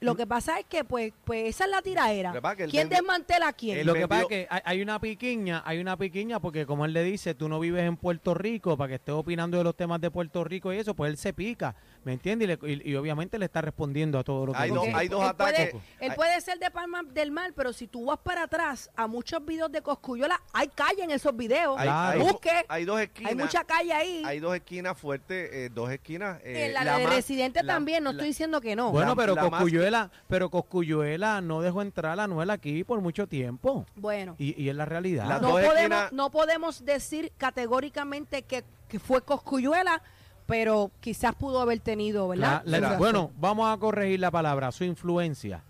Lo 0.00 0.14
que 0.16 0.26
pasa 0.26 0.58
es 0.58 0.64
que, 0.66 0.82
pues, 0.84 1.12
pues 1.24 1.46
esa 1.48 1.64
es 1.64 1.70
la 1.70 1.82
tiraera. 1.82 2.32
Él 2.34 2.70
¿Quién 2.70 2.88
vendió- 2.88 2.96
desmantela 2.98 3.48
a 3.48 3.52
quién? 3.52 3.86
Lo 3.86 3.92
que 3.94 4.08
pasa 4.08 4.22
es 4.22 4.28
que 4.28 4.46
hay, 4.50 4.60
hay 4.64 4.82
una 4.82 4.98
piquiña, 4.98 5.62
hay 5.66 5.78
una 5.78 5.96
piquiña 5.96 6.40
porque 6.40 6.64
como 6.66 6.84
él 6.86 6.92
le 6.92 7.02
dice, 7.04 7.34
tú 7.34 7.48
no 7.48 7.60
vives 7.60 7.84
en 7.84 7.96
Puerto 7.96 8.32
Rico 8.34 8.76
para 8.76 8.88
que 8.88 8.94
estés 8.94 9.14
opinando 9.14 9.58
de 9.58 9.64
los 9.64 9.76
temas 9.76 10.00
de 10.00 10.10
Puerto 10.10 10.42
Rico 10.44 10.72
y 10.72 10.78
eso, 10.78 10.94
pues 10.94 11.10
él 11.10 11.16
se 11.18 11.32
pica, 11.34 11.74
¿me 12.04 12.14
entiendes? 12.14 12.48
Y, 12.62 12.66
le- 12.66 12.72
y- 12.82 12.90
y 12.92 12.94
obviamente 12.96 13.38
le 13.38 13.44
está 13.44 13.60
respondiendo 13.60 14.18
a 14.18 14.24
todo 14.24 14.46
lo 14.46 14.52
que 14.52 14.58
Hay 14.58 14.70
dos- 14.70 14.86
hay 14.94 15.08
dos 15.08 15.22
él 15.22 15.28
ataques. 15.28 15.70
Puede, 15.72 15.84
él 16.00 16.10
Hay- 16.12 16.16
puede 16.16 16.40
ser 16.40 16.58
de 16.58 16.70
Palmas 16.70 17.04
del 17.12 17.30
Mar, 17.30 17.52
pero 17.54 17.72
si 17.72 17.86
tú 17.86 18.06
vas 18.06 18.18
para 18.18 18.44
atrás 18.44 18.90
a 18.96 19.06
muchos 19.06 19.44
videos 19.44 19.70
de 19.70 19.82
Coscuyola, 19.82 20.40
hay 20.52 20.68
calle 20.68 21.02
en 21.04 21.10
esos 21.10 21.36
videos. 21.36 21.76
Hay, 21.78 21.84
Claro. 21.88 22.20
hay- 22.22 22.26
Busque. 22.32 22.64
hay 22.68 22.84
dos 22.86 23.00
esquinas. 23.00 23.30
Hay 23.32 23.36
mucha 23.36 23.64
calle 23.64 23.92
ahí. 23.92 24.22
hay 24.24 24.40
dos 24.40 24.54
esquinas 24.54 24.96
fuertes, 24.98 25.50
eh, 25.52 25.70
dos 25.72 25.90
esquinas. 25.90 26.40
eh, 26.42 26.66
en 26.66 26.72
la, 26.72 26.84
la 26.84 26.96
de 26.98 27.04
más- 27.04 27.14
residente 27.14 27.62
la- 27.62 27.74
también, 27.74 28.02
no 28.02 28.10
la- 28.10 28.16
estoy 28.16 28.28
diciendo 28.28 28.60
que 28.60 28.74
no. 28.74 28.92
Bueno, 28.92 29.14
pero 29.14 29.34
la 29.34 29.48
más- 29.50 29.60
Coscuyuela, 29.90 30.10
pero 30.28 30.50
Coscuyuela 30.50 31.40
no 31.40 31.60
dejó 31.60 31.82
entrar 31.82 32.18
a 32.20 32.24
Anuel 32.24 32.50
aquí 32.50 32.84
por 32.84 33.00
mucho 33.00 33.26
tiempo. 33.26 33.86
Bueno. 33.96 34.36
Y, 34.38 34.60
y 34.62 34.68
es 34.68 34.76
la 34.76 34.84
realidad. 34.84 35.40
No 35.40 35.50
podemos, 35.50 35.74
esquinas- 35.76 36.12
no 36.12 36.30
podemos 36.30 36.84
decir 36.84 37.32
categóricamente 37.36 38.42
que, 38.42 38.64
que 38.88 38.98
fue 38.98 39.22
Coscuyuela, 39.22 40.02
pero 40.46 40.90
quizás 41.00 41.34
pudo 41.34 41.60
haber 41.60 41.80
tenido, 41.80 42.28
¿verdad? 42.28 42.62
La- 42.64 42.80
la- 42.80 42.96
bueno, 42.98 43.30
vamos 43.38 43.72
a 43.72 43.78
corregir 43.78 44.20
la 44.20 44.30
palabra, 44.30 44.72
su 44.72 44.84
influencia. 44.84 45.62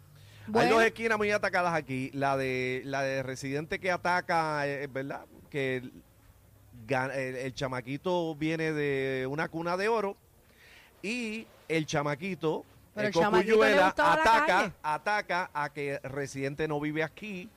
Hay 0.55 0.69
dos 0.69 0.83
esquinas 0.83 1.17
muy 1.17 1.31
atacadas 1.31 1.75
aquí. 1.75 2.11
La 2.13 2.37
de 2.37 2.83
la 2.85 3.03
de 3.03 3.23
residente 3.23 3.79
que 3.79 3.91
ataca, 3.91 4.67
eh, 4.67 4.89
¿verdad? 4.89 5.21
Que 5.49 5.77
el, 5.77 5.93
gan- 6.89 7.15
el- 7.15 7.37
el 7.37 7.55
chamaquito 7.55 8.35
viene 8.35 8.73
de 8.73 9.27
una 9.31 9.49
cuna 9.49 9.77
de 9.77 9.89
oro 9.89 10.17
y 11.03 11.47
el 11.69 11.87
chamaquito, 11.87 12.65
Pero 12.95 13.09
el 13.09 13.15
chamaquito 13.15 13.53
le 13.53 13.57
Cosculluela, 13.57 13.87
gustaba 13.87 14.17
la 14.17 14.23
ataca, 14.23 14.75
ataca 14.83 15.51
a 15.55 15.73
que 15.73 15.99
residente 16.03 16.67
no 16.69 16.81
vive 16.81 17.03
aquí 17.03 17.49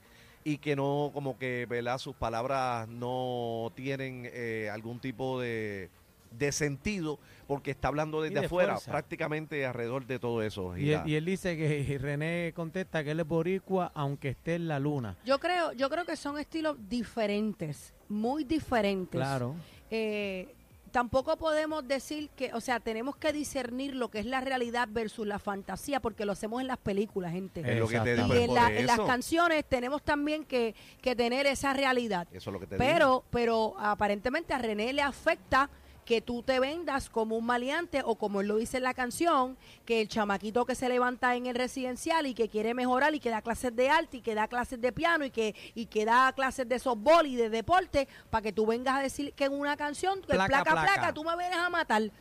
y 0.43 0.57
que 0.57 0.75
no, 0.75 1.11
como 1.13 1.37
que, 1.37 1.65
¿verdad? 1.69 1.97
Sus 1.97 2.15
palabras 2.15 2.87
no 2.87 3.71
tienen 3.75 4.29
eh, 4.31 4.69
algún 4.71 4.99
tipo 4.99 5.39
de, 5.39 5.89
de 6.31 6.51
sentido 6.51 7.19
porque 7.47 7.71
está 7.71 7.87
hablando 7.87 8.21
desde 8.21 8.39
de 8.41 8.45
afuera, 8.45 8.73
fuerza. 8.73 8.91
prácticamente 8.91 9.65
alrededor 9.65 10.05
de 10.05 10.19
todo 10.19 10.41
eso. 10.41 10.77
Y 10.77 10.81
gira. 10.81 11.03
él, 11.03 11.09
y 11.09 11.15
él 11.15 11.25
dice 11.25 11.57
que 11.57 11.97
René 11.97 12.53
contesta 12.55 13.03
que 13.03 13.11
él 13.11 13.19
es 13.19 13.27
boricua 13.27 13.91
aunque 13.95 14.29
esté 14.29 14.55
en 14.55 14.67
la 14.67 14.79
luna. 14.79 15.17
yo 15.25 15.39
creo, 15.39 15.71
yo 15.73 15.89
creo 15.89 16.05
que 16.05 16.15
son 16.15 16.37
estilos 16.37 16.77
diferentes, 16.89 17.93
muy 18.09 18.43
diferentes. 18.43 19.19
Claro. 19.19 19.55
Eh, 19.89 20.53
tampoco 20.93 21.35
podemos 21.37 21.85
decir 21.87 22.29
que, 22.29 22.53
o 22.53 22.61
sea, 22.61 22.79
tenemos 22.79 23.15
que 23.17 23.33
discernir 23.33 23.95
lo 23.95 24.09
que 24.09 24.19
es 24.19 24.25
la 24.27 24.39
realidad 24.41 24.87
versus 24.91 25.25
la 25.25 25.39
fantasía, 25.39 25.99
porque 25.99 26.23
lo 26.23 26.31
hacemos 26.33 26.61
en 26.61 26.67
las 26.67 26.77
películas, 26.77 27.31
gente. 27.33 27.59
Es 27.59 27.79
lo 27.79 27.87
que 27.87 27.99
te 27.99 28.15
digo, 28.15 28.27
y 28.35 28.43
en, 28.43 28.53
la- 28.53 28.67
en 28.79 28.85
las 28.85 28.97
canciones 29.07 29.65
tenemos 29.67 30.03
también 30.03 30.45
que, 30.45 30.75
que 31.01 31.15
tener 31.15 31.47
esa 31.47 31.73
realidad. 31.73 32.27
Eso 32.31 32.51
es 32.51 32.53
lo 32.53 32.59
que 32.59 32.67
te 32.67 32.75
digo. 32.75 32.85
Pero, 32.85 33.23
pero 33.31 33.75
aparentemente 33.79 34.53
a 34.53 34.59
René 34.59 34.93
le 34.93 35.01
afecta 35.01 35.67
que 36.05 36.21
tú 36.21 36.43
te 36.43 36.59
vendas 36.59 37.09
como 37.09 37.37
un 37.37 37.45
maleante 37.45 38.01
o 38.03 38.15
como 38.15 38.41
él 38.41 38.47
lo 38.47 38.57
dice 38.57 38.77
en 38.77 38.83
la 38.83 38.93
canción, 38.93 39.57
que 39.85 40.01
el 40.01 40.07
chamaquito 40.07 40.65
que 40.65 40.75
se 40.75 40.89
levanta 40.89 41.35
en 41.35 41.45
el 41.47 41.55
residencial 41.55 42.27
y 42.27 42.33
que 42.33 42.49
quiere 42.49 42.73
mejorar 42.73 43.15
y 43.15 43.19
que 43.19 43.29
da 43.29 43.41
clases 43.41 43.75
de 43.75 43.89
arte 43.89 44.17
y 44.17 44.21
que 44.21 44.35
da 44.35 44.47
clases 44.47 44.79
de 44.79 44.91
piano 44.91 45.25
y 45.25 45.31
que 45.31 45.55
y 45.75 45.85
que 45.85 46.05
da 46.05 46.31
clases 46.33 46.67
de 46.67 46.79
softball 46.79 47.25
y 47.25 47.35
de 47.35 47.49
deporte, 47.49 48.07
para 48.29 48.41
que 48.41 48.51
tú 48.51 48.65
vengas 48.65 48.97
a 48.97 49.01
decir 49.01 49.33
que 49.33 49.45
en 49.45 49.53
una 49.53 49.77
canción, 49.77 50.21
que 50.21 50.33
Placa, 50.33 50.47
placa, 50.47 50.71
placa, 50.71 50.93
placa. 50.93 51.13
tú 51.13 51.23
me 51.23 51.35
vienes 51.37 51.57
a 51.57 51.69
matar. 51.69 52.11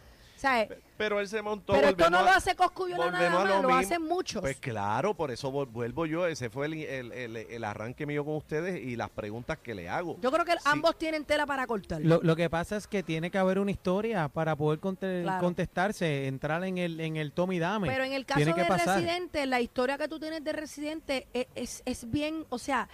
¿Sabes? 0.43 0.71
Pero 0.97 1.21
él 1.21 1.29
se 1.29 1.41
montó. 1.41 1.73
Pero 1.73 1.91
esto 1.91 2.11
no 2.11 2.23
lo 2.23 2.31
a- 2.31 2.35
hace 2.37 2.57
Coscuyola 2.57 3.13
nada 3.13 3.31
más, 3.31 3.49
lo 3.63 3.63
lo, 3.69 3.75
hacen 3.77 4.03
muchos. 4.03 4.41
Pues 4.41 4.57
claro, 4.57 5.15
por 5.15 5.31
eso 5.31 5.53
vuelvo 5.53 6.05
yo. 6.05 6.27
Ese 6.27 6.51
fue 6.51 6.67
el, 6.67 6.75
el- 6.75 7.13
el- 7.13 7.37
el 7.37 7.65
arranque 7.65 8.07
mío 8.07 8.25
con 8.25 8.35
ustedes 8.35 8.83
y 8.85 8.97
las 8.97 9.09
preguntas 9.11 9.59
que 9.59 9.73
le 9.73 9.89
hago. 9.89 10.19
Yo 10.21 10.33
creo 10.33 10.45
que 10.45 10.53
Sí. 10.53 10.59
ambos 10.65 10.99
tienen 10.99 11.25
tela 11.25 11.47
para 11.47 11.65
cortar. 11.69 12.01
Lo, 12.03 12.21
lo 12.25 12.35
que 12.35 12.51
pasa 12.51 12.77
es 12.77 12.89
que 12.89 13.05
tiene 13.05 13.31
que 13.31 13.39
haber 13.39 13.61
una 13.61 13.71
historia 13.71 14.29
para 14.29 14.57
poder 14.57 14.81
conte- 14.81 15.23
Claro. 15.23 15.41
contestarse, 15.41 16.27
entrar 16.27 16.65
en 16.65 16.79
el 16.79 16.99
en 16.99 17.17
el 17.17 17.31
Tommy 17.31 17.61
Dame. 17.61 17.87
Pero 17.87 18.03
en 18.03 18.13
el 18.13 18.27
caso 18.27 18.45
de 18.45 18.65
pasar. 18.65 19.01
Residente, 19.01 19.47
la 19.47 19.61
historia 19.61 19.97
que 19.97 20.09
tú 20.09 20.19
tienes 20.19 20.43
de 20.43 20.53
Residente 20.53 21.29
es, 21.33 21.47
es, 21.55 21.83
es 21.85 22.11
bien, 22.11 22.47
o 22.49 22.59
sea, 22.59 22.89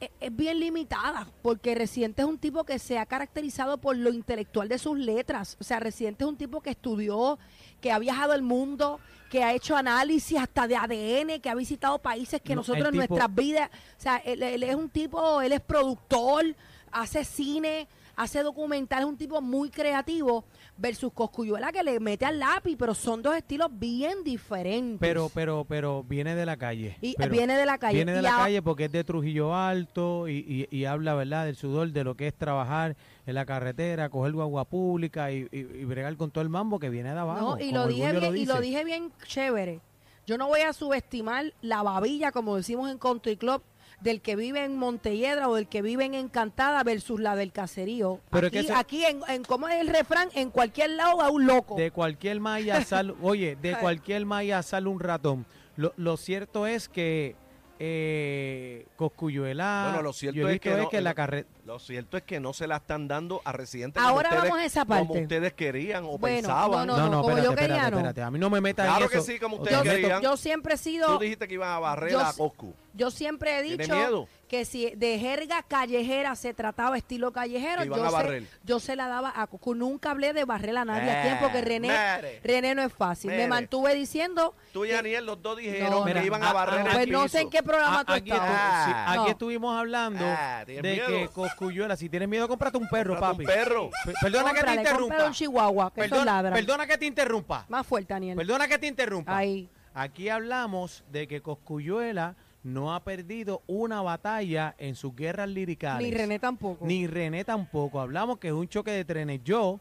es, 0.00 0.10
bien 0.36 0.58
limitada, 0.60 1.28
porque 1.42 1.74
Residente 1.74 2.22
es 2.22 2.28
un 2.28 2.38
tipo 2.38 2.64
que 2.64 2.78
se 2.78 2.98
ha 2.98 3.06
caracterizado 3.06 3.78
por 3.78 3.96
lo 3.96 4.12
intelectual 4.12 4.68
de 4.68 4.78
sus 4.78 4.98
letras. 4.98 5.56
O 5.60 5.64
sea, 5.64 5.78
Residente 5.80 6.24
es 6.24 6.28
un 6.30 6.36
tipo 6.36 6.60
que 6.60 6.70
estudió, 6.70 7.38
que 7.80 7.92
ha 7.92 7.98
viajado 7.98 8.32
el 8.34 8.42
mundo, 8.42 8.98
que 9.30 9.44
ha 9.44 9.52
hecho 9.54 9.76
análisis 9.76 10.38
hasta 10.38 10.66
de 10.66 10.76
ADN, 10.76 11.40
que 11.40 11.50
ha 11.50 11.54
visitado 11.54 11.98
países 11.98 12.40
que 12.40 12.54
No, 12.54 12.60
nosotros 12.62 12.86
en 12.86 12.92
tipo- 12.92 13.14
nuestras 13.14 13.34
vidas, 13.34 13.70
o 13.98 14.00
sea, 14.00 14.16
él, 14.18 14.42
él 14.42 14.62
es 14.62 14.74
un 14.74 14.88
tipo, 14.88 15.40
él 15.40 15.52
es 15.52 15.60
productor, 15.60 16.44
hace 16.90 17.24
cine, 17.24 17.86
hace 18.22 18.42
documental, 18.42 19.00
es 19.00 19.06
un 19.06 19.16
tipo 19.16 19.40
muy 19.40 19.70
creativo, 19.70 20.44
versus 20.76 21.12
Coscuyuela 21.12 21.72
que 21.72 21.82
le 21.82 21.98
mete 22.00 22.24
al 22.26 22.38
lápiz, 22.38 22.76
pero 22.76 22.94
son 22.94 23.22
dos 23.22 23.34
estilos 23.34 23.68
bien 23.72 24.22
diferentes. 24.24 24.98
Pero 25.00 25.30
pero 25.34 25.64
pero 25.68 26.02
viene 26.04 26.34
de 26.34 26.44
la 26.46 26.56
calle. 26.56 26.96
y 27.00 27.14
Pero 27.16 27.30
viene 27.30 27.56
de 27.56 27.66
la 27.66 27.78
calle. 27.78 27.96
Viene 27.96 28.12
de 28.12 28.18
Y 28.18 28.22
la 28.22 28.34
a- 28.36 28.38
calle 28.44 28.62
porque 28.62 28.84
es 28.86 28.92
de 28.92 29.04
Trujillo 29.04 29.54
Alto 29.54 30.28
y, 30.28 30.66
y- 30.70 30.76
y 30.76 30.84
habla, 30.84 31.14
¿verdad?, 31.14 31.46
del 31.46 31.56
sudor, 31.56 31.90
de 31.92 32.04
lo 32.04 32.14
que 32.14 32.26
es 32.28 32.34
trabajar 32.34 32.96
en 33.26 33.34
la 33.34 33.44
carretera, 33.46 34.08
coger 34.10 34.32
guagua 34.32 34.64
pública 34.64 35.32
y, 35.32 35.48
y- 35.50 35.84
bregar 35.84 36.16
con 36.16 36.30
todo 36.30 36.42
el 36.42 36.48
mambo 36.50 36.78
que 36.78 36.90
viene 36.90 37.12
de 37.12 37.18
abajo. 37.18 37.56
No, 37.56 37.58
y 37.58 37.72
lo 37.72 37.86
dije 37.86 38.12
bien, 38.12 38.36
y 38.36 38.44
lo 38.46 38.60
dije 38.60 38.84
bien 38.84 39.12
chévere. 39.26 39.80
Yo 40.26 40.36
no 40.38 40.46
voy 40.48 40.60
a 40.60 40.72
subestimar 40.72 41.52
la 41.62 41.82
babilla, 41.82 42.30
como 42.32 42.56
decimos 42.56 42.90
en 42.90 42.98
Country 42.98 43.36
Club, 43.36 43.62
del 44.00 44.20
que 44.20 44.36
vive 44.36 44.64
en 44.64 44.76
Montelledra 44.76 45.48
o 45.48 45.54
del 45.54 45.68
que 45.68 45.82
vive 45.82 46.04
en 46.04 46.14
Encantada 46.14 46.82
versus 46.84 47.20
la 47.20 47.36
del 47.36 47.52
caserío. 47.52 48.20
Pero 48.30 48.46
es 48.46 48.52
aquí, 48.52 48.60
que 48.60 48.66
se- 48.72 48.78
aquí 48.78 49.04
en, 49.04 49.20
en 49.28 49.44
cómo 49.44 49.68
es 49.68 49.80
el 49.80 49.88
refrán, 49.88 50.28
en 50.34 50.50
cualquier 50.50 50.90
lado 50.90 51.20
a 51.20 51.30
un 51.30 51.46
loco. 51.46 51.76
De 51.76 51.90
cualquier 51.90 52.40
malla 52.40 52.84
sale, 52.84 53.14
oye, 53.22 53.56
de 53.60 53.76
cualquier 53.76 54.24
malla 54.26 54.62
sale 54.62 54.88
un 54.88 55.00
ratón. 55.00 55.46
Lo, 55.76 55.92
lo 55.96 56.16
cierto 56.16 56.66
es 56.66 56.88
que 56.88 57.36
eh, 57.78 58.86
Coscuyuela, 58.96 59.86
Bueno, 59.88 60.02
lo 60.02 60.12
cierto 60.12 60.38
yo 60.38 60.48
he 60.48 60.54
es 60.54 60.60
que 60.60 60.86
que 60.90 61.00
la 61.00 61.14
carrera... 61.14 61.46
Lo 61.64 61.78
cierto 61.78 62.16
es 62.16 62.22
que 62.24 62.40
no 62.40 62.52
se 62.52 62.66
la 62.66 62.76
están 62.76 63.06
dando 63.08 63.42
a 63.44 63.52
residentes 63.52 64.02
Ahora 64.02 64.28
como, 64.30 64.40
ustedes, 64.40 64.42
vamos 64.50 64.58
a 64.58 64.64
esa 64.66 64.84
como 64.84 65.06
parte. 65.08 65.22
ustedes 65.22 65.52
querían 65.52 66.04
o 66.04 66.18
Bueno, 66.18 66.36
pensaban. 66.36 66.86
no, 66.86 66.96
no, 66.96 67.04
como 67.04 67.20
espérate, 67.20 67.42
yo 67.44 67.50
espérate, 67.50 67.72
quería, 67.74 67.90
no. 67.90 67.96
espérate. 67.98 68.22
A 68.22 68.30
mí 68.30 68.38
no 68.38 68.50
me 68.50 68.60
metas 68.60 68.86
Claro 68.86 69.04
en 69.04 69.10
que 69.10 69.16
eso. 69.18 69.26
sí, 69.26 69.38
como 69.38 69.56
ustedes 69.56 69.78
te 69.82 69.84
meto- 69.88 70.00
querían. 70.00 70.22
Yo 70.22 70.36
siempre 70.36 70.74
he 70.74 70.76
Tú 70.76 70.82
sido, 70.82 71.18
dijiste 71.18 71.46
que 71.48 71.54
iban 71.54 71.70
a 71.70 71.78
barrer 71.78 72.10
Yo 72.12 72.20
a 72.20 72.32
Coscu. 72.32 72.74
yo 72.94 73.10
siempre 73.10 73.58
he 73.58 73.62
¿Tiene 73.62 73.84
dicho 73.84 73.94
miedo? 73.96 74.28
que 74.48 74.64
si 74.64 74.90
de 74.96 75.16
jerga 75.20 75.62
callejera 75.62 76.34
se 76.34 76.52
trataba 76.54 76.96
estilo 76.96 77.30
callejero, 77.32 77.82
Que 77.82 77.86
iban 77.86 78.00
yo, 78.00 78.04
a 78.06 78.10
se, 78.10 78.14
barrer. 78.16 78.42
yo 78.64 78.80
se 78.80 78.96
la 78.96 79.06
daba 79.06 79.32
a 79.36 79.46
Cucu. 79.46 79.74
Nunca 79.76 80.10
hablé 80.10 80.32
de 80.32 80.44
barrer 80.44 80.76
a 80.76 80.84
nadie 80.84 81.08
Eh, 81.08 81.12
aquí 81.30 81.36
porque 81.40 81.60
René, 81.60 81.86
mere. 81.88 82.40
René 82.42 82.74
no 82.74 82.82
es 82.82 82.92
fácil. 82.92 83.30
Mere. 83.30 83.42
Me 83.44 83.48
mantuve 83.48 83.94
diciendo 83.94 84.54
Tú 84.72 84.84
y 84.84 84.88
que- 84.88 84.96
Aniel, 84.96 85.24
los 85.26 85.40
dos 85.40 85.56
dijeron 85.58 85.90
No, 85.90 85.98
que 86.04 86.14
mira, 86.14 86.24
iban 86.24 86.42
a 86.42 86.50
ah, 86.50 86.52
barrer 86.52 86.80
ah, 86.80 86.82
el 86.82 86.92
pues 86.94 87.06
piso. 87.06 87.18
no 87.20 87.28
sé 87.28 87.40
en 87.42 87.50
qué 87.50 87.62
programa 87.62 88.00
Ah, 88.00 88.04
tú 88.04 88.12
aquí, 88.12 88.30
estabas. 88.30 88.50
Ah. 88.52 89.06
aquí 89.12 89.16
No. 89.18 89.28
estuvimos 89.28 89.78
hablando 89.78 90.24
Ah, 90.26 90.64
de 90.66 90.72
¿tienes 90.80 91.00
que 91.06 91.28
Coscuyuela, 91.56 91.96
si 91.96 92.08
tienes 92.08 92.28
miedo, 92.28 92.46
cómprate 92.48 92.78
un 92.78 92.88
perro, 92.88 93.14
Cómprate 93.14 93.32
papi. 93.34 93.44
un 93.44 93.46
perro. 93.64 93.90
Pe- 94.04 94.12
Perdona 94.20 94.52
que 94.54 94.62
te 94.62 94.74
interrumpa. 94.74 95.26
un 95.26 95.32
chihuahua, 95.32 95.92
que 95.92 96.00
Perdona, 96.02 96.24
ladra. 96.24 96.52
perdona 96.54 96.86
que 96.86 96.98
te 96.98 97.06
interrumpa. 97.06 97.66
Más 97.68 97.86
fuerte, 97.86 98.12
Daniel. 98.14 98.36
Perdona 98.36 98.68
que 98.68 98.78
te 98.78 98.86
interrumpa. 98.86 99.36
Ahí. 99.36 99.68
Aquí 99.94 100.28
hablamos 100.28 101.04
de 101.10 101.26
que 101.26 101.40
Coscuyuela 101.42 102.36
no 102.62 102.94
ha 102.94 103.02
perdido 103.02 103.62
una 103.66 104.02
batalla 104.02 104.74
en 104.78 104.94
sus 104.94 105.14
guerras 105.16 105.48
liricales. 105.48 106.06
Ni 106.06 106.14
René 106.14 106.38
tampoco. 106.38 106.84
Ni 106.86 107.06
René 107.06 107.44
tampoco. 107.44 108.00
Hablamos 108.00 108.38
que 108.38 108.48
es 108.48 108.54
un 108.54 108.68
choque 108.68 108.90
de 108.92 109.04
trenes. 109.04 109.40
Yo 109.44 109.80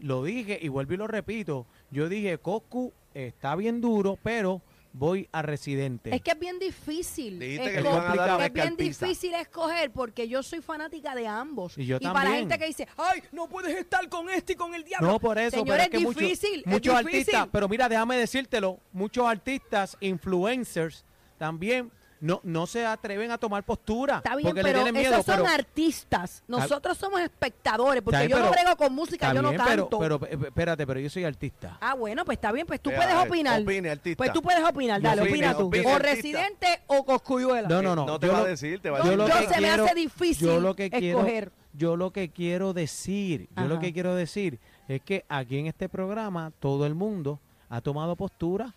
lo 0.00 0.22
dije 0.24 0.58
y 0.60 0.68
vuelvo 0.68 0.94
y 0.94 0.96
lo 0.96 1.06
repito. 1.06 1.66
Yo 1.90 2.08
dije, 2.08 2.38
Coscu 2.38 2.92
está 3.14 3.54
bien 3.56 3.80
duro, 3.80 4.16
pero 4.22 4.62
voy 4.92 5.28
a 5.32 5.42
Residente. 5.42 6.14
Es 6.14 6.20
que 6.22 6.32
es 6.32 6.38
bien 6.38 6.58
difícil. 6.58 7.38
Que 7.38 7.82
dar 7.82 8.36
una 8.36 8.46
es 8.46 8.52
bien 8.52 8.76
difícil 8.76 9.34
escoger 9.34 9.90
porque 9.90 10.28
yo 10.28 10.42
soy 10.42 10.60
fanática 10.60 11.14
de 11.14 11.26
ambos. 11.26 11.76
Y 11.78 11.86
yo 11.86 11.98
para 12.00 12.30
la 12.30 12.36
gente 12.36 12.58
que 12.58 12.66
dice, 12.66 12.88
ay, 12.96 13.22
no 13.32 13.48
puedes 13.48 13.76
estar 13.76 14.08
con 14.08 14.28
este 14.30 14.54
y 14.54 14.56
con 14.56 14.74
el 14.74 14.84
diablo. 14.84 15.08
No, 15.08 15.20
por 15.20 15.38
eso, 15.38 15.50
Señor, 15.50 15.66
pero 15.68 15.78
es 15.78 15.84
es 15.84 15.90
que 15.90 15.98
muchos- 16.00 16.22
difícil, 16.22 16.60
es 16.60 16.66
muchos 16.66 16.98
difícil. 16.98 17.18
artistas, 17.20 17.48
pero 17.52 17.68
mira, 17.68 17.88
déjame 17.88 18.16
decírtelo, 18.16 18.80
muchos 18.92 19.26
artistas, 19.26 19.96
influencers, 20.00 21.04
también 21.38 21.90
no, 22.20 22.40
no 22.44 22.66
se 22.66 22.84
atreven 22.84 23.30
a 23.30 23.38
tomar 23.38 23.62
postura. 23.64 24.18
Está 24.18 24.36
bien, 24.36 24.48
porque 24.48 24.62
le 24.62 24.68
pero 24.68 24.82
tienen 24.84 25.00
miedo. 25.00 25.14
esos 25.14 25.24
son 25.26 25.36
pero, 25.42 25.48
artistas. 25.48 26.42
Nosotros 26.46 26.98
somos 26.98 27.20
espectadores, 27.20 28.02
porque 28.02 28.18
bien, 28.26 28.30
yo 28.30 28.38
no 28.38 28.50
brego 28.50 28.76
con 28.76 28.92
música, 28.94 29.32
yo 29.32 29.40
no 29.42 29.50
bien, 29.50 29.62
canto. 29.62 29.98
pero, 29.98 30.20
pero, 30.20 30.32
eh, 30.44 30.46
espérate, 30.48 30.86
pero 30.86 31.00
yo 31.00 31.08
soy 31.08 31.24
artista. 31.24 31.78
Ah, 31.80 31.94
bueno, 31.94 32.24
pues 32.24 32.36
está 32.36 32.52
bien, 32.52 32.66
pues 32.66 32.80
tú 32.80 32.90
Eh, 32.90 32.94
puedes 32.96 33.14
ver, 33.16 33.26
opinar. 33.26 33.62
opine, 33.62 33.90
artista. 33.90 34.16
Pues 34.18 34.32
tú 34.32 34.42
puedes 34.42 34.62
opinar, 34.62 35.00
dale, 35.00 35.22
Opine, 35.22 35.36
opina 35.36 35.56
tú. 35.56 35.66
opine, 35.68 35.86
o 35.86 35.90
artista. 35.94 36.14
Residente 36.14 36.80
o 36.86 37.04
Coscuyuela. 37.04 37.68
No, 37.68 37.80
no, 37.82 37.96
no. 37.96 38.04
No 38.06 38.18
te 38.20 38.26
yo 38.26 38.32
va 38.34 38.40
a 38.40 38.44
decir, 38.44 38.80
te 38.80 38.90
va 38.90 38.98
a 38.98 39.00
Yo, 39.00 39.04
decir. 39.12 39.18
lo 39.18 39.28
yo 39.28 39.34
que 39.34 39.40
se 39.54 39.60
me 39.60 39.66
quiero- 39.68 39.84
hace 39.84 39.94
difícil 39.94 40.46
yo 40.46 40.60
lo 40.60 40.76
que 40.76 40.90
quiero, 40.90 41.18
escoger. 41.20 41.52
yo 41.72 41.96
lo 41.96 42.10
que 42.12 42.28
quiero 42.28 42.72
decir, 42.74 43.48
yo 43.56 43.64
lo 43.64 43.78
que 43.78 43.92
quiero 43.92 44.14
decir 44.14 44.58
es 44.88 45.00
que 45.02 45.24
aquí 45.28 45.58
en 45.58 45.66
este 45.68 45.88
programa 45.88 46.52
todo 46.60 46.84
el 46.86 46.94
mundo 46.94 47.38
ha 47.70 47.80
tomado 47.80 48.14
postura, 48.16 48.74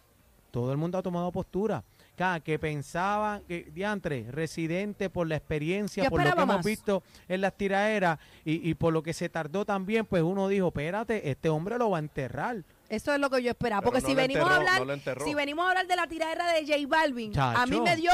todo 0.52 0.72
el 0.72 0.78
mundo 0.78 0.98
ha 0.98 1.02
tomado 1.02 1.32
postura. 1.32 1.84
Que 2.16 2.60
pensaban 2.60 3.42
que 3.48 3.72
diantre, 3.74 4.28
residente 4.30 5.10
por 5.10 5.28
la 5.28 5.36
experiencia, 5.36 6.10
por 6.10 6.24
lo 6.24 6.34
que 6.36 6.42
hemos 6.42 6.64
visto 6.64 7.02
en 7.28 7.42
las 7.42 7.54
tiraderas 7.58 8.20
y, 8.46 8.70
y 8.70 8.76
por 8.76 8.94
lo 8.94 9.02
que 9.02 9.14
se 9.14 9.30
tardó 9.30 9.66
también, 9.66 10.06
pues 10.06 10.22
uno 10.22 10.48
dijo, 10.48 10.68
espérate, 10.68 11.30
este 11.32 11.50
hombre 11.50 11.78
lo 11.80 11.90
va 11.90 11.98
a 11.98 12.00
enterrar. 12.02 12.58
Eso 12.88 13.14
es 13.14 13.20
lo 13.20 13.30
que 13.32 13.42
yo 13.42 13.50
esperaba. 13.50 13.82
Pero 13.82 13.92
Porque 13.92 14.02
no 14.02 14.08
si 14.10 14.16
venimos 14.16 14.44
a 14.44 14.54
enterró, 14.56 14.60
hablar, 14.68 14.80
no 14.80 14.86
lo 14.86 14.94
enterró. 14.94 15.26
si 15.26 15.34
venimos 15.34 15.66
a 15.66 15.70
hablar 15.70 15.88
de 15.88 15.96
la 15.96 16.08
tiradera 16.08 16.54
de 16.54 16.62
J 16.68 16.88
Balvin, 16.88 17.38
a 17.40 17.66
mí 17.66 17.82
me 17.82 17.96
dio 17.96 18.12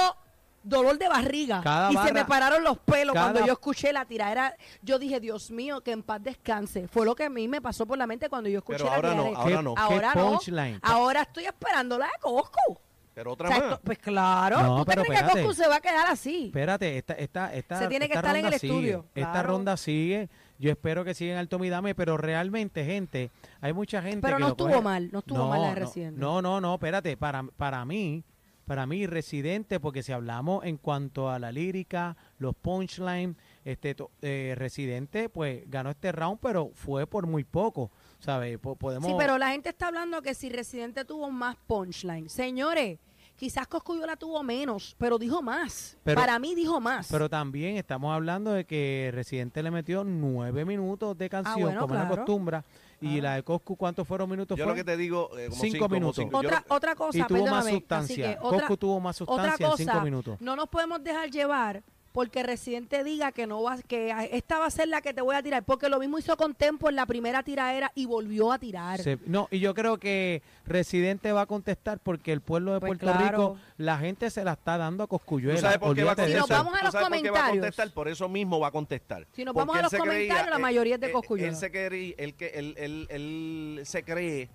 dolor 0.64 0.98
de 0.98 1.08
barriga 1.08 1.62
Cada 1.64 1.92
y 1.92 1.98
se 1.98 2.14
me 2.14 2.26
pararon 2.26 2.64
los 2.64 2.78
pelos 2.80 3.14
cada- 3.14 3.32
cuando 3.32 3.46
yo 3.48 3.54
escuché 3.54 3.92
la 3.92 4.06
tiradera. 4.06 4.56
Yo 4.82 4.98
dije, 4.98 5.20
Dios 5.20 5.52
mío, 5.52 5.82
que 5.82 5.92
en 5.92 6.04
paz 6.04 6.24
descanse. 6.24 6.88
Fue 6.88 7.06
lo 7.06 7.16
que 7.16 7.26
a 7.26 7.30
mí 7.30 7.48
me 7.50 7.62
pasó 7.62 7.86
por 7.86 7.98
la 7.98 8.08
mente 8.08 8.30
cuando 8.30 8.50
yo 8.50 8.60
escuché 8.60 8.78
Pero 8.78 8.90
la 8.90 8.96
ahora 8.96 9.10
no, 9.16 9.24
tiradera. 9.24 9.40
ahora 9.42 9.58
¿Qué- 9.58 9.64
no. 9.64 9.76
qué 9.76 9.82
Ahora 9.82 10.14
no. 10.16 10.30
punchline? 10.32 10.80
Ahora 10.82 11.22
estoy 11.24 11.46
esperando 11.46 11.98
la 11.98 12.06
de 12.06 12.12
Coscu. 12.22 12.80
Pero 13.14 13.32
O 13.32 13.34
otra 13.34 13.50
sea, 13.50 13.58
más. 13.60 13.68
esto- 13.72 13.82
pues 13.84 13.98
claro, 13.98 14.62
No, 14.62 14.78
¿tú 14.78 14.86
te 14.86 14.92
pero 14.92 15.04
crees 15.04 15.20
que 15.20 15.26
espérate. 15.26 15.48
Coscu 15.48 15.62
se 15.64 15.68
va 15.70 15.76
a 15.76 15.82
quedar 15.82 16.08
así? 16.08 16.46
Espérate, 16.48 16.98
esta, 16.98 17.14
esta, 17.16 17.54
esta, 17.54 17.80
Se 17.80 17.88
tiene 17.88 18.08
que 18.08 18.14
esta 18.14 18.20
estar 18.28 18.38
en 18.38 18.46
el 18.46 18.60
sigue. 18.60 18.74
estudio, 18.74 19.06
Esta 19.16 19.32
claro. 19.32 19.48
ronda 19.50 19.78
sigue. 19.78 20.30
Yo 20.58 20.70
espero 20.72 21.04
que 21.06 21.14
siga 21.14 21.34
en 21.34 21.38
alto 21.40 21.58
midame, 21.60 21.96
pero 21.96 22.18
realmente, 22.18 22.86
gente, 22.86 23.30
hay 23.62 23.74
mucha 23.74 24.02
gente 24.02 24.22
Pero 24.22 24.38
que 24.38 24.44
no 24.44 24.50
estuvo 24.50 24.70
coge- 24.70 24.82
mal, 24.84 25.10
no 25.12 25.20
estuvo 25.20 25.48
mal 25.48 25.62
la 25.62 25.68
de 25.70 25.80
no, 25.80 25.86
Residente. 25.86 26.20
No, 26.20 26.42
no, 26.42 26.62
no, 26.62 26.74
espérate, 26.76 27.16
para, 27.18 27.44
para 27.44 27.84
mí, 27.86 28.24
para 28.66 28.86
mí, 28.86 29.08
Residente, 29.08 29.80
porque 29.80 30.04
si 30.04 30.12
hablamos 30.12 30.64
en 30.66 30.78
cuanto 30.78 31.30
a 31.30 31.40
la 31.40 31.52
lírica, 31.52 32.16
los 32.38 32.56
punchlines, 32.56 33.36
este, 33.66 33.96
eh, 34.22 34.54
Residente, 34.58 35.30
pues 35.30 35.64
ganó 35.70 35.90
este 35.90 36.12
round, 36.12 36.40
pero 36.42 36.72
fue 36.76 37.08
por 37.08 37.26
muy 37.26 37.44
poco, 37.46 37.90
¿sabes? 38.20 38.58
Po- 38.60 38.76
podemos... 38.76 39.08
Sí, 39.10 39.16
pero 39.18 39.38
la 39.38 39.50
gente 39.52 39.70
está 39.70 39.88
hablando 39.88 40.22
que 40.22 40.34
si 40.34 40.50
Residente 40.50 41.06
tuvo 41.06 41.30
más 41.32 41.56
punchline. 41.68 42.30
Señores, 42.30 43.00
quizás 43.36 43.68
Coscuyola 43.68 44.16
tuvo 44.18 44.44
menos, 44.44 44.96
pero 44.98 45.18
dijo 45.18 45.42
más. 45.42 45.98
Pero- 46.04 46.20
Para 46.20 46.38
mí 46.40 46.56
dijo 46.56 46.80
más. 46.82 47.08
Pero 47.12 47.30
también 47.30 47.78
estamos 47.78 48.14
hablando 48.14 48.52
de 48.52 48.66
que 48.66 49.12
Residente 49.14 49.64
le 49.64 49.72
metió 49.72 50.04
nueve 50.04 50.66
minutos 50.66 51.18
de 51.18 51.30
canción, 51.30 51.56
Ah, 51.58 51.64
bueno, 51.64 51.82
como 51.82 51.94
él 51.96 52.00
claro. 52.02 52.14
acostumbra. 52.16 52.64
Y 53.02 53.22
la 53.22 53.36
de 53.36 53.44
Coscu, 53.44 53.78
¿cuántos 53.78 54.06
fueron 54.06 54.30
minutos? 54.30 54.58
Yo 54.58 54.66
fue? 54.66 54.74
lo 54.74 54.76
que 54.76 54.84
te 54.84 54.98
digo, 54.98 55.30
eh, 55.38 55.46
como 55.48 55.62
Cinco 55.62 55.72
cinco, 55.72 55.86
como 55.86 55.94
minutos. 55.96 56.16
cinco. 56.18 56.42
Yo 56.42 56.50
otra, 56.50 56.66
lo- 56.68 56.76
otra 56.76 56.96
cosa, 56.96 57.18
y 57.18 57.24
tuvo 57.24 57.48
más 57.48 57.66
sustancia. 57.70 58.38
otra, 58.42 58.60
Coscu 58.60 58.76
tuvo 58.78 59.00
más 59.00 59.22
otra 59.22 59.52
sustancia 59.52 59.68
en 59.68 59.78
cinco 59.90 60.02
minutos. 60.02 60.42
no 60.42 60.56
nos 60.58 60.68
podemos 60.68 61.02
dejar 61.02 61.30
llevar 61.32 61.82
porque 62.12 62.44
Residente 62.44 63.04
diga 63.04 63.32
que 63.32 63.46
no 63.48 63.62
va, 63.62 63.78
que 63.82 64.14
esta 64.32 64.58
va 64.60 64.66
a 64.66 64.72
ser 64.72 64.88
la 64.88 65.02
que 65.02 65.14
te 65.14 65.22
voy 65.22 65.36
a 65.36 65.44
tirar, 65.44 65.64
porque 65.64 65.90
lo 65.90 66.00
mismo 66.00 66.18
hizo 66.18 66.36
con 66.38 66.56
Tempo 66.56 66.90
en 66.90 66.96
la 66.96 67.06
primera 67.06 67.44
tiradera 67.44 67.92
y 67.96 68.06
volvió 68.06 68.52
a 68.52 68.58
tirar. 68.60 69.00
Se- 69.02 69.20
no, 69.26 69.48
y 69.52 69.60
yo 69.60 69.74
creo 69.74 69.98
que 69.98 70.42
Residente 70.66 71.32
va 71.32 71.42
a 71.42 71.46
contestar 71.46 72.00
porque 72.00 72.32
el 72.32 72.42
pueblo 72.42 72.74
de 72.74 72.80
Pues 72.80 72.90
Puerto 72.98 73.06
claro. 73.18 73.38
Rico, 73.54 73.58
la 73.78 73.98
gente 73.98 74.30
se 74.30 74.44
la 74.44 74.54
está 74.54 74.78
dando 74.78 75.04
a 75.04 75.08
¿Tú 75.08 75.12
Coscuyuela. 75.12 75.60
sabes 75.60 75.78
por 75.78 75.96
qué 75.96 76.04
va 76.04 76.12
a 76.14 76.16
de 76.16 76.28
Si 76.28 76.34
nos 76.34 76.42
contestar? 76.42 76.58
vamos 76.66 76.74
a 76.74 76.80
¿Tú 76.80 76.86
los 76.86 76.96
va 76.96 77.00
a 77.00 77.04
comentarios. 77.04 77.50
contestar? 77.52 77.92
Por 77.94 78.08
eso 78.08 78.28
mismo 78.30 78.60
va 78.60 78.68
a 78.68 78.72
contestar. 78.72 79.28
Si 79.32 79.44
nos 79.46 79.54
Porque 79.54 79.68
vamos 79.68 79.78
a 79.78 79.82
los 79.84 79.94
comentarios, 79.94 80.50
la 80.50 80.60
mayoría 80.60 80.96
es 80.96 81.02
de 81.02 81.08
él- 81.08 81.14
Cosculluela. 81.14 81.50
Él, 81.50 81.56
se 81.56 81.72
cree, 81.72 82.16
él, 82.18 82.34
que- 82.36 82.48
él, 82.56 82.74
él- 82.78 83.08
él 83.10 83.82
se 83.86 84.04
cree 84.04 84.50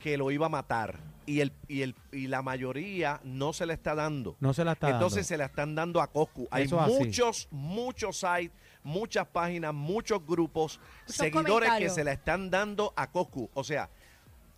que 0.00 0.16
lo 0.16 0.30
iba 0.30 0.46
a 0.46 0.48
matar 0.48 0.98
y, 1.26 1.40
el, 1.40 1.52
y, 1.68 1.82
el, 1.82 1.94
y 2.10 2.26
la 2.26 2.42
mayoría 2.42 3.20
no 3.22 3.52
se 3.52 3.66
le 3.66 3.74
está 3.74 3.94
dando. 3.94 4.36
No 4.40 4.52
se 4.52 4.64
la 4.64 4.72
está 4.72 4.90
Entonces 4.90 5.18
dando. 5.18 5.28
se 5.28 5.36
la 5.36 5.44
están 5.44 5.74
dando 5.76 6.00
a 6.00 6.08
Coscu. 6.08 6.48
Hay 6.50 6.64
Eso 6.64 6.76
es 6.76 6.82
así. 6.82 7.04
muchos, 7.04 7.48
muchos 7.52 8.18
sites, 8.18 8.50
muchas 8.82 9.28
páginas, 9.28 9.72
muchos 9.72 10.26
grupos, 10.26 10.80
Muchos 11.02 11.16
seguidores 11.16 11.70
que 11.78 11.90
se 11.90 12.02
la 12.02 12.12
están 12.12 12.50
dando 12.50 12.92
a 12.96 13.10
Coscu. 13.10 13.48
O 13.54 13.62
sea, 13.62 13.90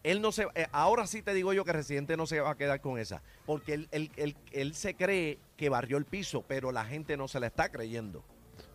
él 0.02 0.22
no 0.22 0.32
se 0.32 0.46
eh, 0.54 0.66
ahora 0.72 1.06
sí 1.06 1.22
te 1.22 1.34
digo 1.34 1.52
yo 1.52 1.64
que 1.64 1.72
Residente 1.72 2.16
no 2.16 2.26
se 2.26 2.40
va 2.40 2.50
a 2.52 2.56
quedar 2.56 2.80
con 2.80 2.98
esa, 2.98 3.22
porque 3.44 3.74
él, 3.74 3.88
él, 3.90 4.10
él, 4.16 4.36
él 4.52 4.74
se 4.74 4.94
cree 4.94 5.38
que 5.56 5.68
barrió 5.68 5.98
el 5.98 6.06
piso, 6.06 6.42
pero 6.48 6.72
la 6.72 6.84
gente 6.84 7.16
no 7.16 7.28
se 7.28 7.38
la 7.38 7.48
está 7.48 7.70
creyendo. 7.70 8.24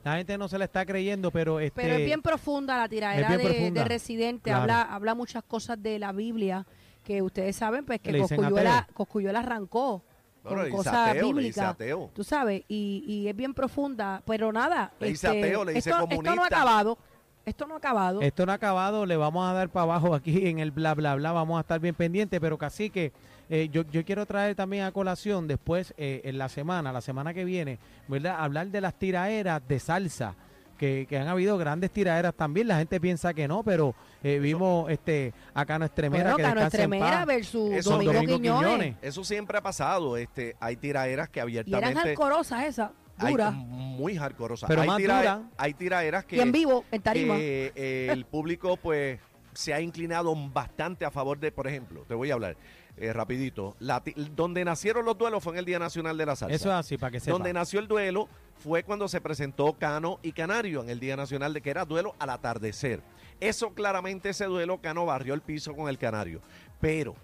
La 0.03 0.17
gente 0.17 0.38
no 0.38 0.47
se 0.47 0.57
la 0.57 0.65
está 0.65 0.86
creyendo, 0.86 1.31
pero 1.31 1.60
este 1.60 1.81
Pero 1.81 1.95
es 1.95 2.05
bien 2.05 2.21
profunda 2.21 2.77
la 2.77 2.88
tiradera 2.88 3.38
de, 3.38 3.83
Residente. 3.83 4.49
Claro. 4.49 4.62
Habla, 4.62 4.81
habla 4.81 5.15
muchas 5.15 5.43
cosas 5.43 5.81
de 5.81 5.99
la 5.99 6.12
Biblia 6.12 6.65
que 7.03 7.21
ustedes 7.21 7.55
saben, 7.55 7.86
pues 7.86 8.01
que 8.01 8.17
Coscuyuela. 8.17 8.88
Coscuyuela 8.93 9.39
arrancó 9.39 10.03
Bueno, 10.43 10.62
con 10.63 10.71
cosas 10.71 11.10
ateo, 11.10 11.27
bíblicas. 11.27 11.69
ateo. 11.69 12.12
Tú 12.13 12.23
sabes, 12.23 12.63
y, 12.67 13.03
y 13.07 13.27
es 13.27 13.36
bien 13.36 13.53
profunda. 13.53 14.21
Pero 14.25 14.51
nada, 14.51 14.91
Le 14.99 15.07
dice 15.07 15.27
este, 15.27 15.39
ateo, 15.39 15.65
le 15.65 15.73
dice 15.73 15.89
esto, 15.89 16.07
esto 16.10 16.36
no 16.36 16.43
ha 16.43 16.47
acabado. 16.47 16.97
Esto 17.45 17.65
no 17.65 17.75
ha 17.75 17.77
acabado. 17.77 18.21
Esto 18.21 18.45
no 18.45 18.51
ha 18.51 18.55
acabado, 18.55 19.05
le 19.05 19.15
vamos 19.15 19.49
a 19.49 19.53
dar 19.53 19.69
para 19.69 19.83
abajo 19.83 20.13
aquí 20.13 20.47
en 20.47 20.60
el 20.60 20.71
bla 20.71 20.93
bla 20.95 21.15
bla, 21.15 21.31
vamos 21.31 21.57
a 21.57 21.62
estar 21.62 21.79
bien 21.79 21.95
pendientes, 21.95 22.41
pero 22.41 22.57
casi 22.57 22.89
que 22.89 23.13
eh, 23.49 23.69
yo, 23.71 23.83
yo 23.91 24.03
quiero 24.05 24.25
traer 24.25 24.55
también 24.55 24.83
a 24.83 24.91
colación 24.91 25.47
después 25.47 25.93
eh, 25.97 26.21
en 26.25 26.38
la 26.38 26.49
semana, 26.49 26.91
la 26.91 27.01
semana 27.01 27.33
que 27.33 27.45
viene, 27.45 27.79
¿verdad? 28.07 28.36
Hablar 28.39 28.67
de 28.67 28.81
las 28.81 28.93
tiraderas 28.97 29.62
de 29.67 29.79
salsa, 29.79 30.36
que, 30.77 31.07
que 31.10 31.17
han 31.17 31.27
habido 31.27 31.57
grandes 31.57 31.89
tiraderas 31.89 32.36
también, 32.36 32.67
la 32.67 32.77
gente 32.77 32.99
piensa 33.01 33.33
que 33.33 33.47
no, 33.47 33.63
pero 33.63 33.95
eh, 34.23 34.38
vimos 34.38 34.91
este 34.91 35.33
acá 35.55 35.79
no 35.79 35.86
Estremera 35.86 36.23
bueno, 36.33 36.38
que 36.38 36.43
Cano 36.43 36.62
en 36.62 36.67
Estremera 36.67 37.05
paz. 37.12 37.25
versus 37.25 37.71
Eso, 37.71 37.89
Domingo, 37.91 38.13
Domingo 38.13 38.36
Quiñones. 38.38 38.62
Quiñones. 38.69 38.95
Eso 39.01 39.23
siempre 39.23 39.57
ha 39.57 39.62
pasado. 39.62 40.17
Este, 40.17 40.55
hay 40.60 40.75
tiraderas 40.75 41.29
que 41.29 41.39
Y 41.39 41.41
eran 41.41 41.63
abiertamente 41.63 42.10
alcorosas 42.12 42.63
esas, 42.65 42.91
hay 43.17 43.31
duras. 43.31 43.53
muy 43.55 44.15
hardcoreosas. 44.17 44.67
Pero 44.67 44.81
hay, 44.83 44.88
más 44.88 44.97
tirae- 44.99 45.17
duras. 45.21 45.39
hay 45.57 45.73
tiraderas 45.73 46.25
que, 46.25 46.36
y 46.36 46.39
en 46.41 46.51
vivo, 46.51 46.86
en 46.91 47.01
tarima. 47.01 47.36
que, 47.38 47.71
eh, 47.75 48.10
el 48.12 48.25
público 48.25 48.77
pues 48.77 49.19
se 49.53 49.73
ha 49.73 49.81
inclinado 49.81 50.36
bastante 50.51 51.05
a 51.05 51.10
favor 51.10 51.39
de, 51.39 51.51
por 51.51 51.67
ejemplo, 51.67 52.03
te 52.07 52.13
voy 52.13 52.29
a 52.29 52.36
hablar 52.36 52.55
eh, 52.97 53.13
rapidito, 53.13 53.75
la 53.79 54.01
donde 54.36 54.65
nacieron 54.65 55.05
los 55.05 55.17
duelos 55.17 55.43
fue 55.43 55.53
en 55.53 55.60
el 55.60 55.65
Día 55.65 55.79
Nacional 55.79 56.17
de 56.17 56.25
la 56.25 56.36
Salsa. 56.36 56.55
Eso 56.55 56.69
es 56.69 56.75
así, 56.75 56.97
para 56.97 57.12
que 57.12 57.19
sepa. 57.19 57.33
Donde 57.33 57.53
nació 57.53 57.79
el 57.79 57.88
duelo 57.88 58.27
fue 58.63 58.83
cuando 58.83 59.07
se 59.07 59.21
presentó 59.21 59.73
Cano 59.73 60.19
y 60.23 60.31
Canario 60.31 60.81
en 60.81 60.89
el 60.89 60.99
Día 60.99 61.15
Nacional 61.15 61.53
de 61.53 61.62
que 61.62 61.69
era 61.69 61.86
duelo 61.86 62.15
al 62.19 62.31
atardecer. 62.31 63.01
Eso 63.39 63.71
claramente 63.71 64.29
ese 64.29 64.45
duelo 64.45 64.79
Cano 64.81 65.05
barrió 65.05 65.33
el 65.33 65.41
piso 65.41 65.75
con 65.75 65.89
el 65.89 65.97
Canario. 65.97 66.41
Pero 66.81 67.15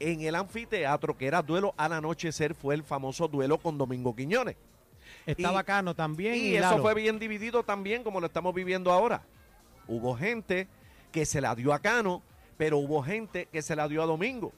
en 0.00 0.20
el 0.20 0.34
anfiteatro 0.34 1.16
que 1.16 1.26
era 1.26 1.42
duelo 1.42 1.74
al 1.76 1.92
anochecer 1.94 2.54
fue 2.54 2.74
el 2.74 2.82
famoso 2.82 3.28
duelo 3.28 3.58
con 3.58 3.78
Domingo 3.78 4.14
Quiñones. 4.14 4.56
Está 5.26 5.50
y- 5.50 5.54
bacano 5.54 5.94
también. 5.94 6.34
Y 6.34 6.48
y 6.48 6.56
eso 6.56 6.78
fue 6.78 6.94
bien 6.94 7.18
dividido 7.18 7.62
también 7.62 8.02
como 8.02 8.20
lo 8.20 8.26
estamos 8.26 8.54
viviendo 8.54 8.92
ahora. 8.92 9.22
Hubo 9.88 10.14
gente 10.14 10.68
que 11.10 11.24
se 11.24 11.40
la 11.40 11.54
dio 11.54 11.72
a 11.72 11.78
Cano, 11.78 12.22
pero 12.56 12.78
hubo 12.78 13.02
gente 13.02 13.46
que 13.46 13.62
se 13.62 13.76
la 13.76 13.88
dio 13.88 14.02
a 14.02 14.06
Domingo. 14.06 14.52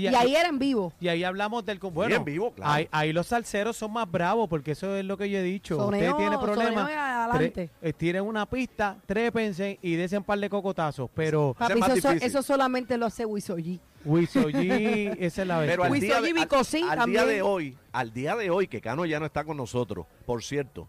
Y 0.00 0.06
ahí 0.06 0.34
era 0.36 0.48
en 0.48 0.58
vivo. 0.58 0.92
Y 1.00 1.08
ahí 1.08 1.24
hablamos 1.24 1.64
del... 1.64 1.78
Bueno, 1.78 2.16
en 2.16 2.24
vivo, 2.24 2.52
claro. 2.52 2.72
ahí, 2.72 2.88
ahí 2.90 3.12
los 3.12 3.26
salseros 3.28 3.76
son 3.76 3.92
más 3.92 4.10
bravos 4.10 4.48
porque 4.48 4.72
eso 4.72 4.96
es 4.96 5.04
lo 5.04 5.16
que 5.16 5.28
yo 5.30 5.38
he 5.38 5.42
dicho. 5.42 5.76
Soneo- 5.78 6.12
Usted 6.12 6.16
tiene 6.16 6.38
problemas. 6.38 6.90
tre- 6.90 7.70
eh, 7.82 8.20
una 8.20 8.46
pista, 8.46 8.96
trépense 9.06 9.78
y 9.82 9.94
desen 9.94 10.18
un 10.18 10.24
par 10.24 10.38
de 10.38 10.48
cocotazos. 10.50 11.10
Pero 11.14 11.54
Papi, 11.58 11.78
eso, 11.78 11.86
so- 11.88 11.94
difícil. 11.94 12.22
eso 12.22 12.42
solamente 12.42 12.96
lo 12.96 13.06
hace 13.06 13.24
Wisoyi. 13.24 13.80
Wiso 14.04 14.48
G, 14.48 15.16
esa 15.18 15.42
es 15.42 15.48
la 15.48 15.58
Pero 15.60 15.82
al, 15.82 15.92
día 15.92 16.20
de, 16.20 16.82
al- 16.88 17.10
día 17.10 17.24
de 17.26 17.42
hoy, 17.42 17.76
al 17.92 18.12
día 18.12 18.36
de 18.36 18.50
hoy, 18.50 18.68
que 18.68 18.80
Cano 18.80 19.04
ya 19.04 19.18
no 19.18 19.26
está 19.26 19.42
con 19.42 19.56
nosotros, 19.56 20.06
por 20.24 20.44
cierto, 20.44 20.86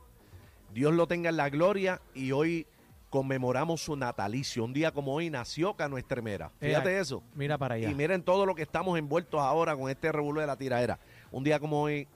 Dios 0.72 0.94
lo 0.94 1.08
tenga 1.08 1.30
en 1.32 1.38
la 1.38 1.50
gloria 1.50 2.00
y 2.14 2.32
hoy 2.32 2.68
conmemoramos 3.10 3.82
su 3.82 3.96
natalicio. 3.96 4.64
Un 4.64 4.74
día 4.74 4.92
como 4.92 5.14
hoy 5.14 5.30
nació 5.30 5.74
Cano 5.76 5.98
Estremera. 5.98 6.52
Fíjate 6.60 7.00
eso. 7.00 7.24
Mira 7.36 7.58
para 7.58 7.76
allá. 7.76 7.90
Y 7.90 7.96
miren 7.96 8.22
todo 8.24 8.46
lo 8.46 8.54
que 8.56 8.64
estamos 8.64 8.98
envueltos 9.00 9.40
ahora 9.40 9.76
con 9.76 9.90
este 9.90 10.12
revuelo 10.12 10.42
de 10.42 10.48
la 10.48 10.58
tiradera. 10.58 11.00
Un 11.32 11.44
día 11.44 11.60
como 11.60 11.82
hoy 11.82 12.08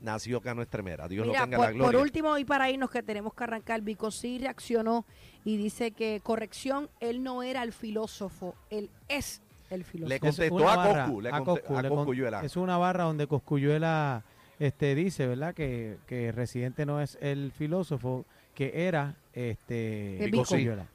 nació 0.00 0.40
Cano 0.40 0.62
Estremera. 0.62 1.06
Dios 1.08 1.26
Mira, 1.26 1.40
lo 1.40 1.44
tenga 1.44 1.56
en 1.56 1.58
por, 1.60 1.66
la 1.66 1.72
gloria. 1.72 1.92
por 1.92 2.02
último, 2.02 2.38
y 2.38 2.44
para 2.44 2.70
irnos 2.70 2.90
que 2.90 3.02
tenemos 3.02 3.34
que 3.34 3.44
arrancar, 3.44 3.80
Vico 3.82 4.10
sí 4.10 4.38
reaccionó 4.38 5.04
y 5.44 5.56
dice 5.56 5.92
que, 5.92 6.20
corrección, 6.22 6.88
él 7.00 7.22
no 7.22 7.42
era 7.42 7.62
el 7.62 7.72
filósofo, 7.72 8.54
él 8.70 8.90
es 9.08 9.42
el 9.68 9.84
filósofo. 9.84 10.08
Le 10.08 10.14
Es 10.16 10.20
contestó 10.20 10.54
una 10.54 10.72
a 10.72 10.76
barra, 10.76 11.04
Coscu, 11.04 11.20
le 11.20 11.28
a 11.30 11.40
Coscu, 11.40 11.76
a 11.76 11.82
le 11.82 11.88
con- 11.88 11.98
Coscuyuela. 11.98 12.42
Es 12.44 12.56
una 12.56 12.76
barra 12.78 13.04
donde 13.04 13.26
Coscuyuela 13.26 14.24
este, 14.58 14.94
dice, 14.94 15.26
¿verdad? 15.26 15.54
Que, 15.54 15.98
que 16.06 16.32
Residente 16.32 16.86
no 16.86 17.00
es 17.00 17.16
el 17.20 17.52
filósofo, 17.52 18.24
que 18.54 18.86
era 18.88 19.16
este. 19.32 20.16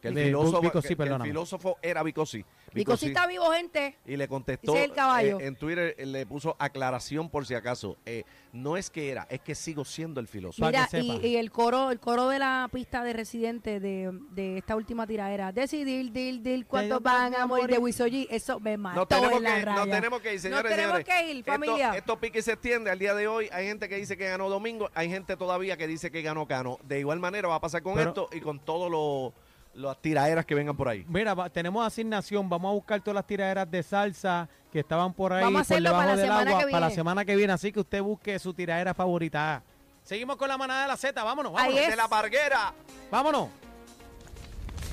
Que 0.01 0.07
el 0.09 0.15
De- 0.15 0.25
filósofo, 0.25 0.61
Vico, 0.61 0.81
que- 0.81 0.81
sí, 0.81 0.87
que 0.87 0.93
el 0.93 0.97
perdóname. 0.97 1.29
filósofo 1.29 1.77
era 1.81 2.03
Vicosi. 2.03 2.43
Vico 2.75 2.97
sí 2.97 3.07
está 3.07 3.25
vivo, 3.27 3.49
gente. 3.51 3.97
Y 4.05 4.15
le 4.17 4.27
contestó 4.27 4.75
el 4.77 4.91
caballo. 4.93 5.39
eh, 5.39 5.47
en 5.47 5.55
Twitter, 5.55 5.95
eh, 5.97 6.05
le 6.05 6.25
puso 6.25 6.55
aclaración 6.59 7.29
por 7.29 7.45
si 7.45 7.55
acaso. 7.55 7.97
Eh, 8.05 8.23
no 8.53 8.77
es 8.77 8.89
que 8.89 9.09
era, 9.09 9.25
es 9.29 9.41
que 9.41 9.55
sigo 9.55 9.83
siendo 9.85 10.19
el 10.19 10.27
filósofo. 10.27 10.65
Mira, 10.67 10.87
y, 10.93 11.35
el 11.37 11.51
coro 11.51 11.91
el 11.91 11.99
coro 11.99 12.29
de 12.29 12.39
la 12.39 12.69
pista 12.71 13.03
de 13.03 13.13
Residente 13.13 13.79
de, 13.79 14.11
de 14.31 14.57
esta 14.57 14.75
última 14.75 15.07
tiradera, 15.07 15.51
decidir, 15.51 16.11
dil, 16.11 16.43
dil, 16.43 16.65
cuántos 16.65 16.91
Ellos 16.97 17.03
van 17.03 17.31
van 17.31 17.41
a 17.41 17.45
morir 17.47 17.67
de. 17.67 17.77
Wisoji, 17.77 18.27
eso 18.29 18.59
me 18.59 18.77
mató 18.77 18.99
Nos 19.01 19.07
tenemos, 19.07 19.37
en 19.37 19.43
la 19.43 19.55
que, 19.55 19.65
raya. 19.65 19.79
nos 19.79 19.89
tenemos 19.89 20.21
que 20.21 20.33
ir, 20.33 20.39
señores. 20.39 20.63
Nos 20.63 20.71
tenemos 20.71 20.97
señores. 20.97 21.05
que 21.25 21.31
ir, 21.31 21.37
Esto- 21.39 21.51
familia. 21.51 21.95
Esto, 21.95 22.19
pique 22.19 22.41
se 22.41 22.53
extiende 22.53 22.91
al 22.91 22.99
día 22.99 23.13
de 23.13 23.27
hoy. 23.27 23.49
Hay 23.51 23.67
gente 23.67 23.89
que 23.89 23.95
dice 23.97 24.17
que 24.17 24.27
ganó 24.29 24.49
Domingo, 24.49 24.89
hay 24.93 25.09
gente 25.09 25.35
todavía 25.37 25.77
que 25.77 25.87
dice 25.87 26.11
que 26.11 26.21
ganó 26.21 26.45
Cano. 26.47 26.79
De 26.83 26.99
igual 26.99 27.19
manera 27.19 27.47
va 27.47 27.55
a 27.55 27.61
pasar 27.61 27.81
con 27.83 27.95
Pero- 27.95 28.09
esto 28.09 28.29
y 28.31 28.39
con 28.41 28.59
todos 28.59 28.89
los 28.91 29.33
las 29.75 30.01
tiraderas 30.01 30.45
que 30.45 30.55
vengan 30.55 30.75
por 30.75 30.87
ahí. 30.89 31.05
Mira, 31.07 31.33
va- 31.33 31.49
tenemos 31.49 31.85
asignación, 31.85 32.49
vamos 32.49 32.69
a 32.69 32.73
buscar 32.73 33.01
todas 33.01 33.15
las 33.15 33.27
tiraderas 33.27 33.69
de 33.69 33.83
salsa 33.83 34.47
que 34.71 34.79
estaban 34.79 35.13
por 35.13 35.31
ahí 35.33 35.43
Vamos 35.43 35.61
a 35.61 35.63
por 35.63 35.73
hacerlo 35.73 35.89
debajo 35.89 36.03
para 36.03 36.15
la 36.15 36.21
del 36.21 36.25
semana 36.27 36.49
agua 36.49 36.59
que 36.59 36.65
para 36.71 36.79
la 36.81 36.87
viene. 36.87 36.95
semana 36.95 37.25
que 37.25 37.35
viene, 37.35 37.53
así 37.53 37.71
que 37.71 37.79
usted 37.81 38.01
busque 38.01 38.39
su 38.39 38.53
tiradera 38.53 38.93
favorita. 38.93 39.61
Seguimos 40.03 40.35
con 40.37 40.47
la 40.47 40.57
manada 40.57 40.83
de 40.83 40.87
la 40.89 40.97
Z, 40.97 41.23
vámonos, 41.23 41.51
vámonos. 41.53 41.77
Ahí 41.77 41.83
es. 41.83 41.89
De 41.89 41.95
la 41.95 42.07
parguera. 42.07 42.73
Vámonos. 43.11 43.49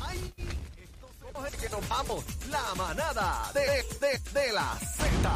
Ay, 0.01 0.33
esto 0.83 1.09
somos 1.21 1.53
el 1.53 1.61
que 1.61 1.69
nos 1.69 1.89
vamos. 1.89 2.25
La 2.51 2.75
manada 2.77 3.51
de, 3.53 3.61
de, 3.61 4.19
de 4.41 4.53
la 4.53 4.75
Z. 4.79 5.33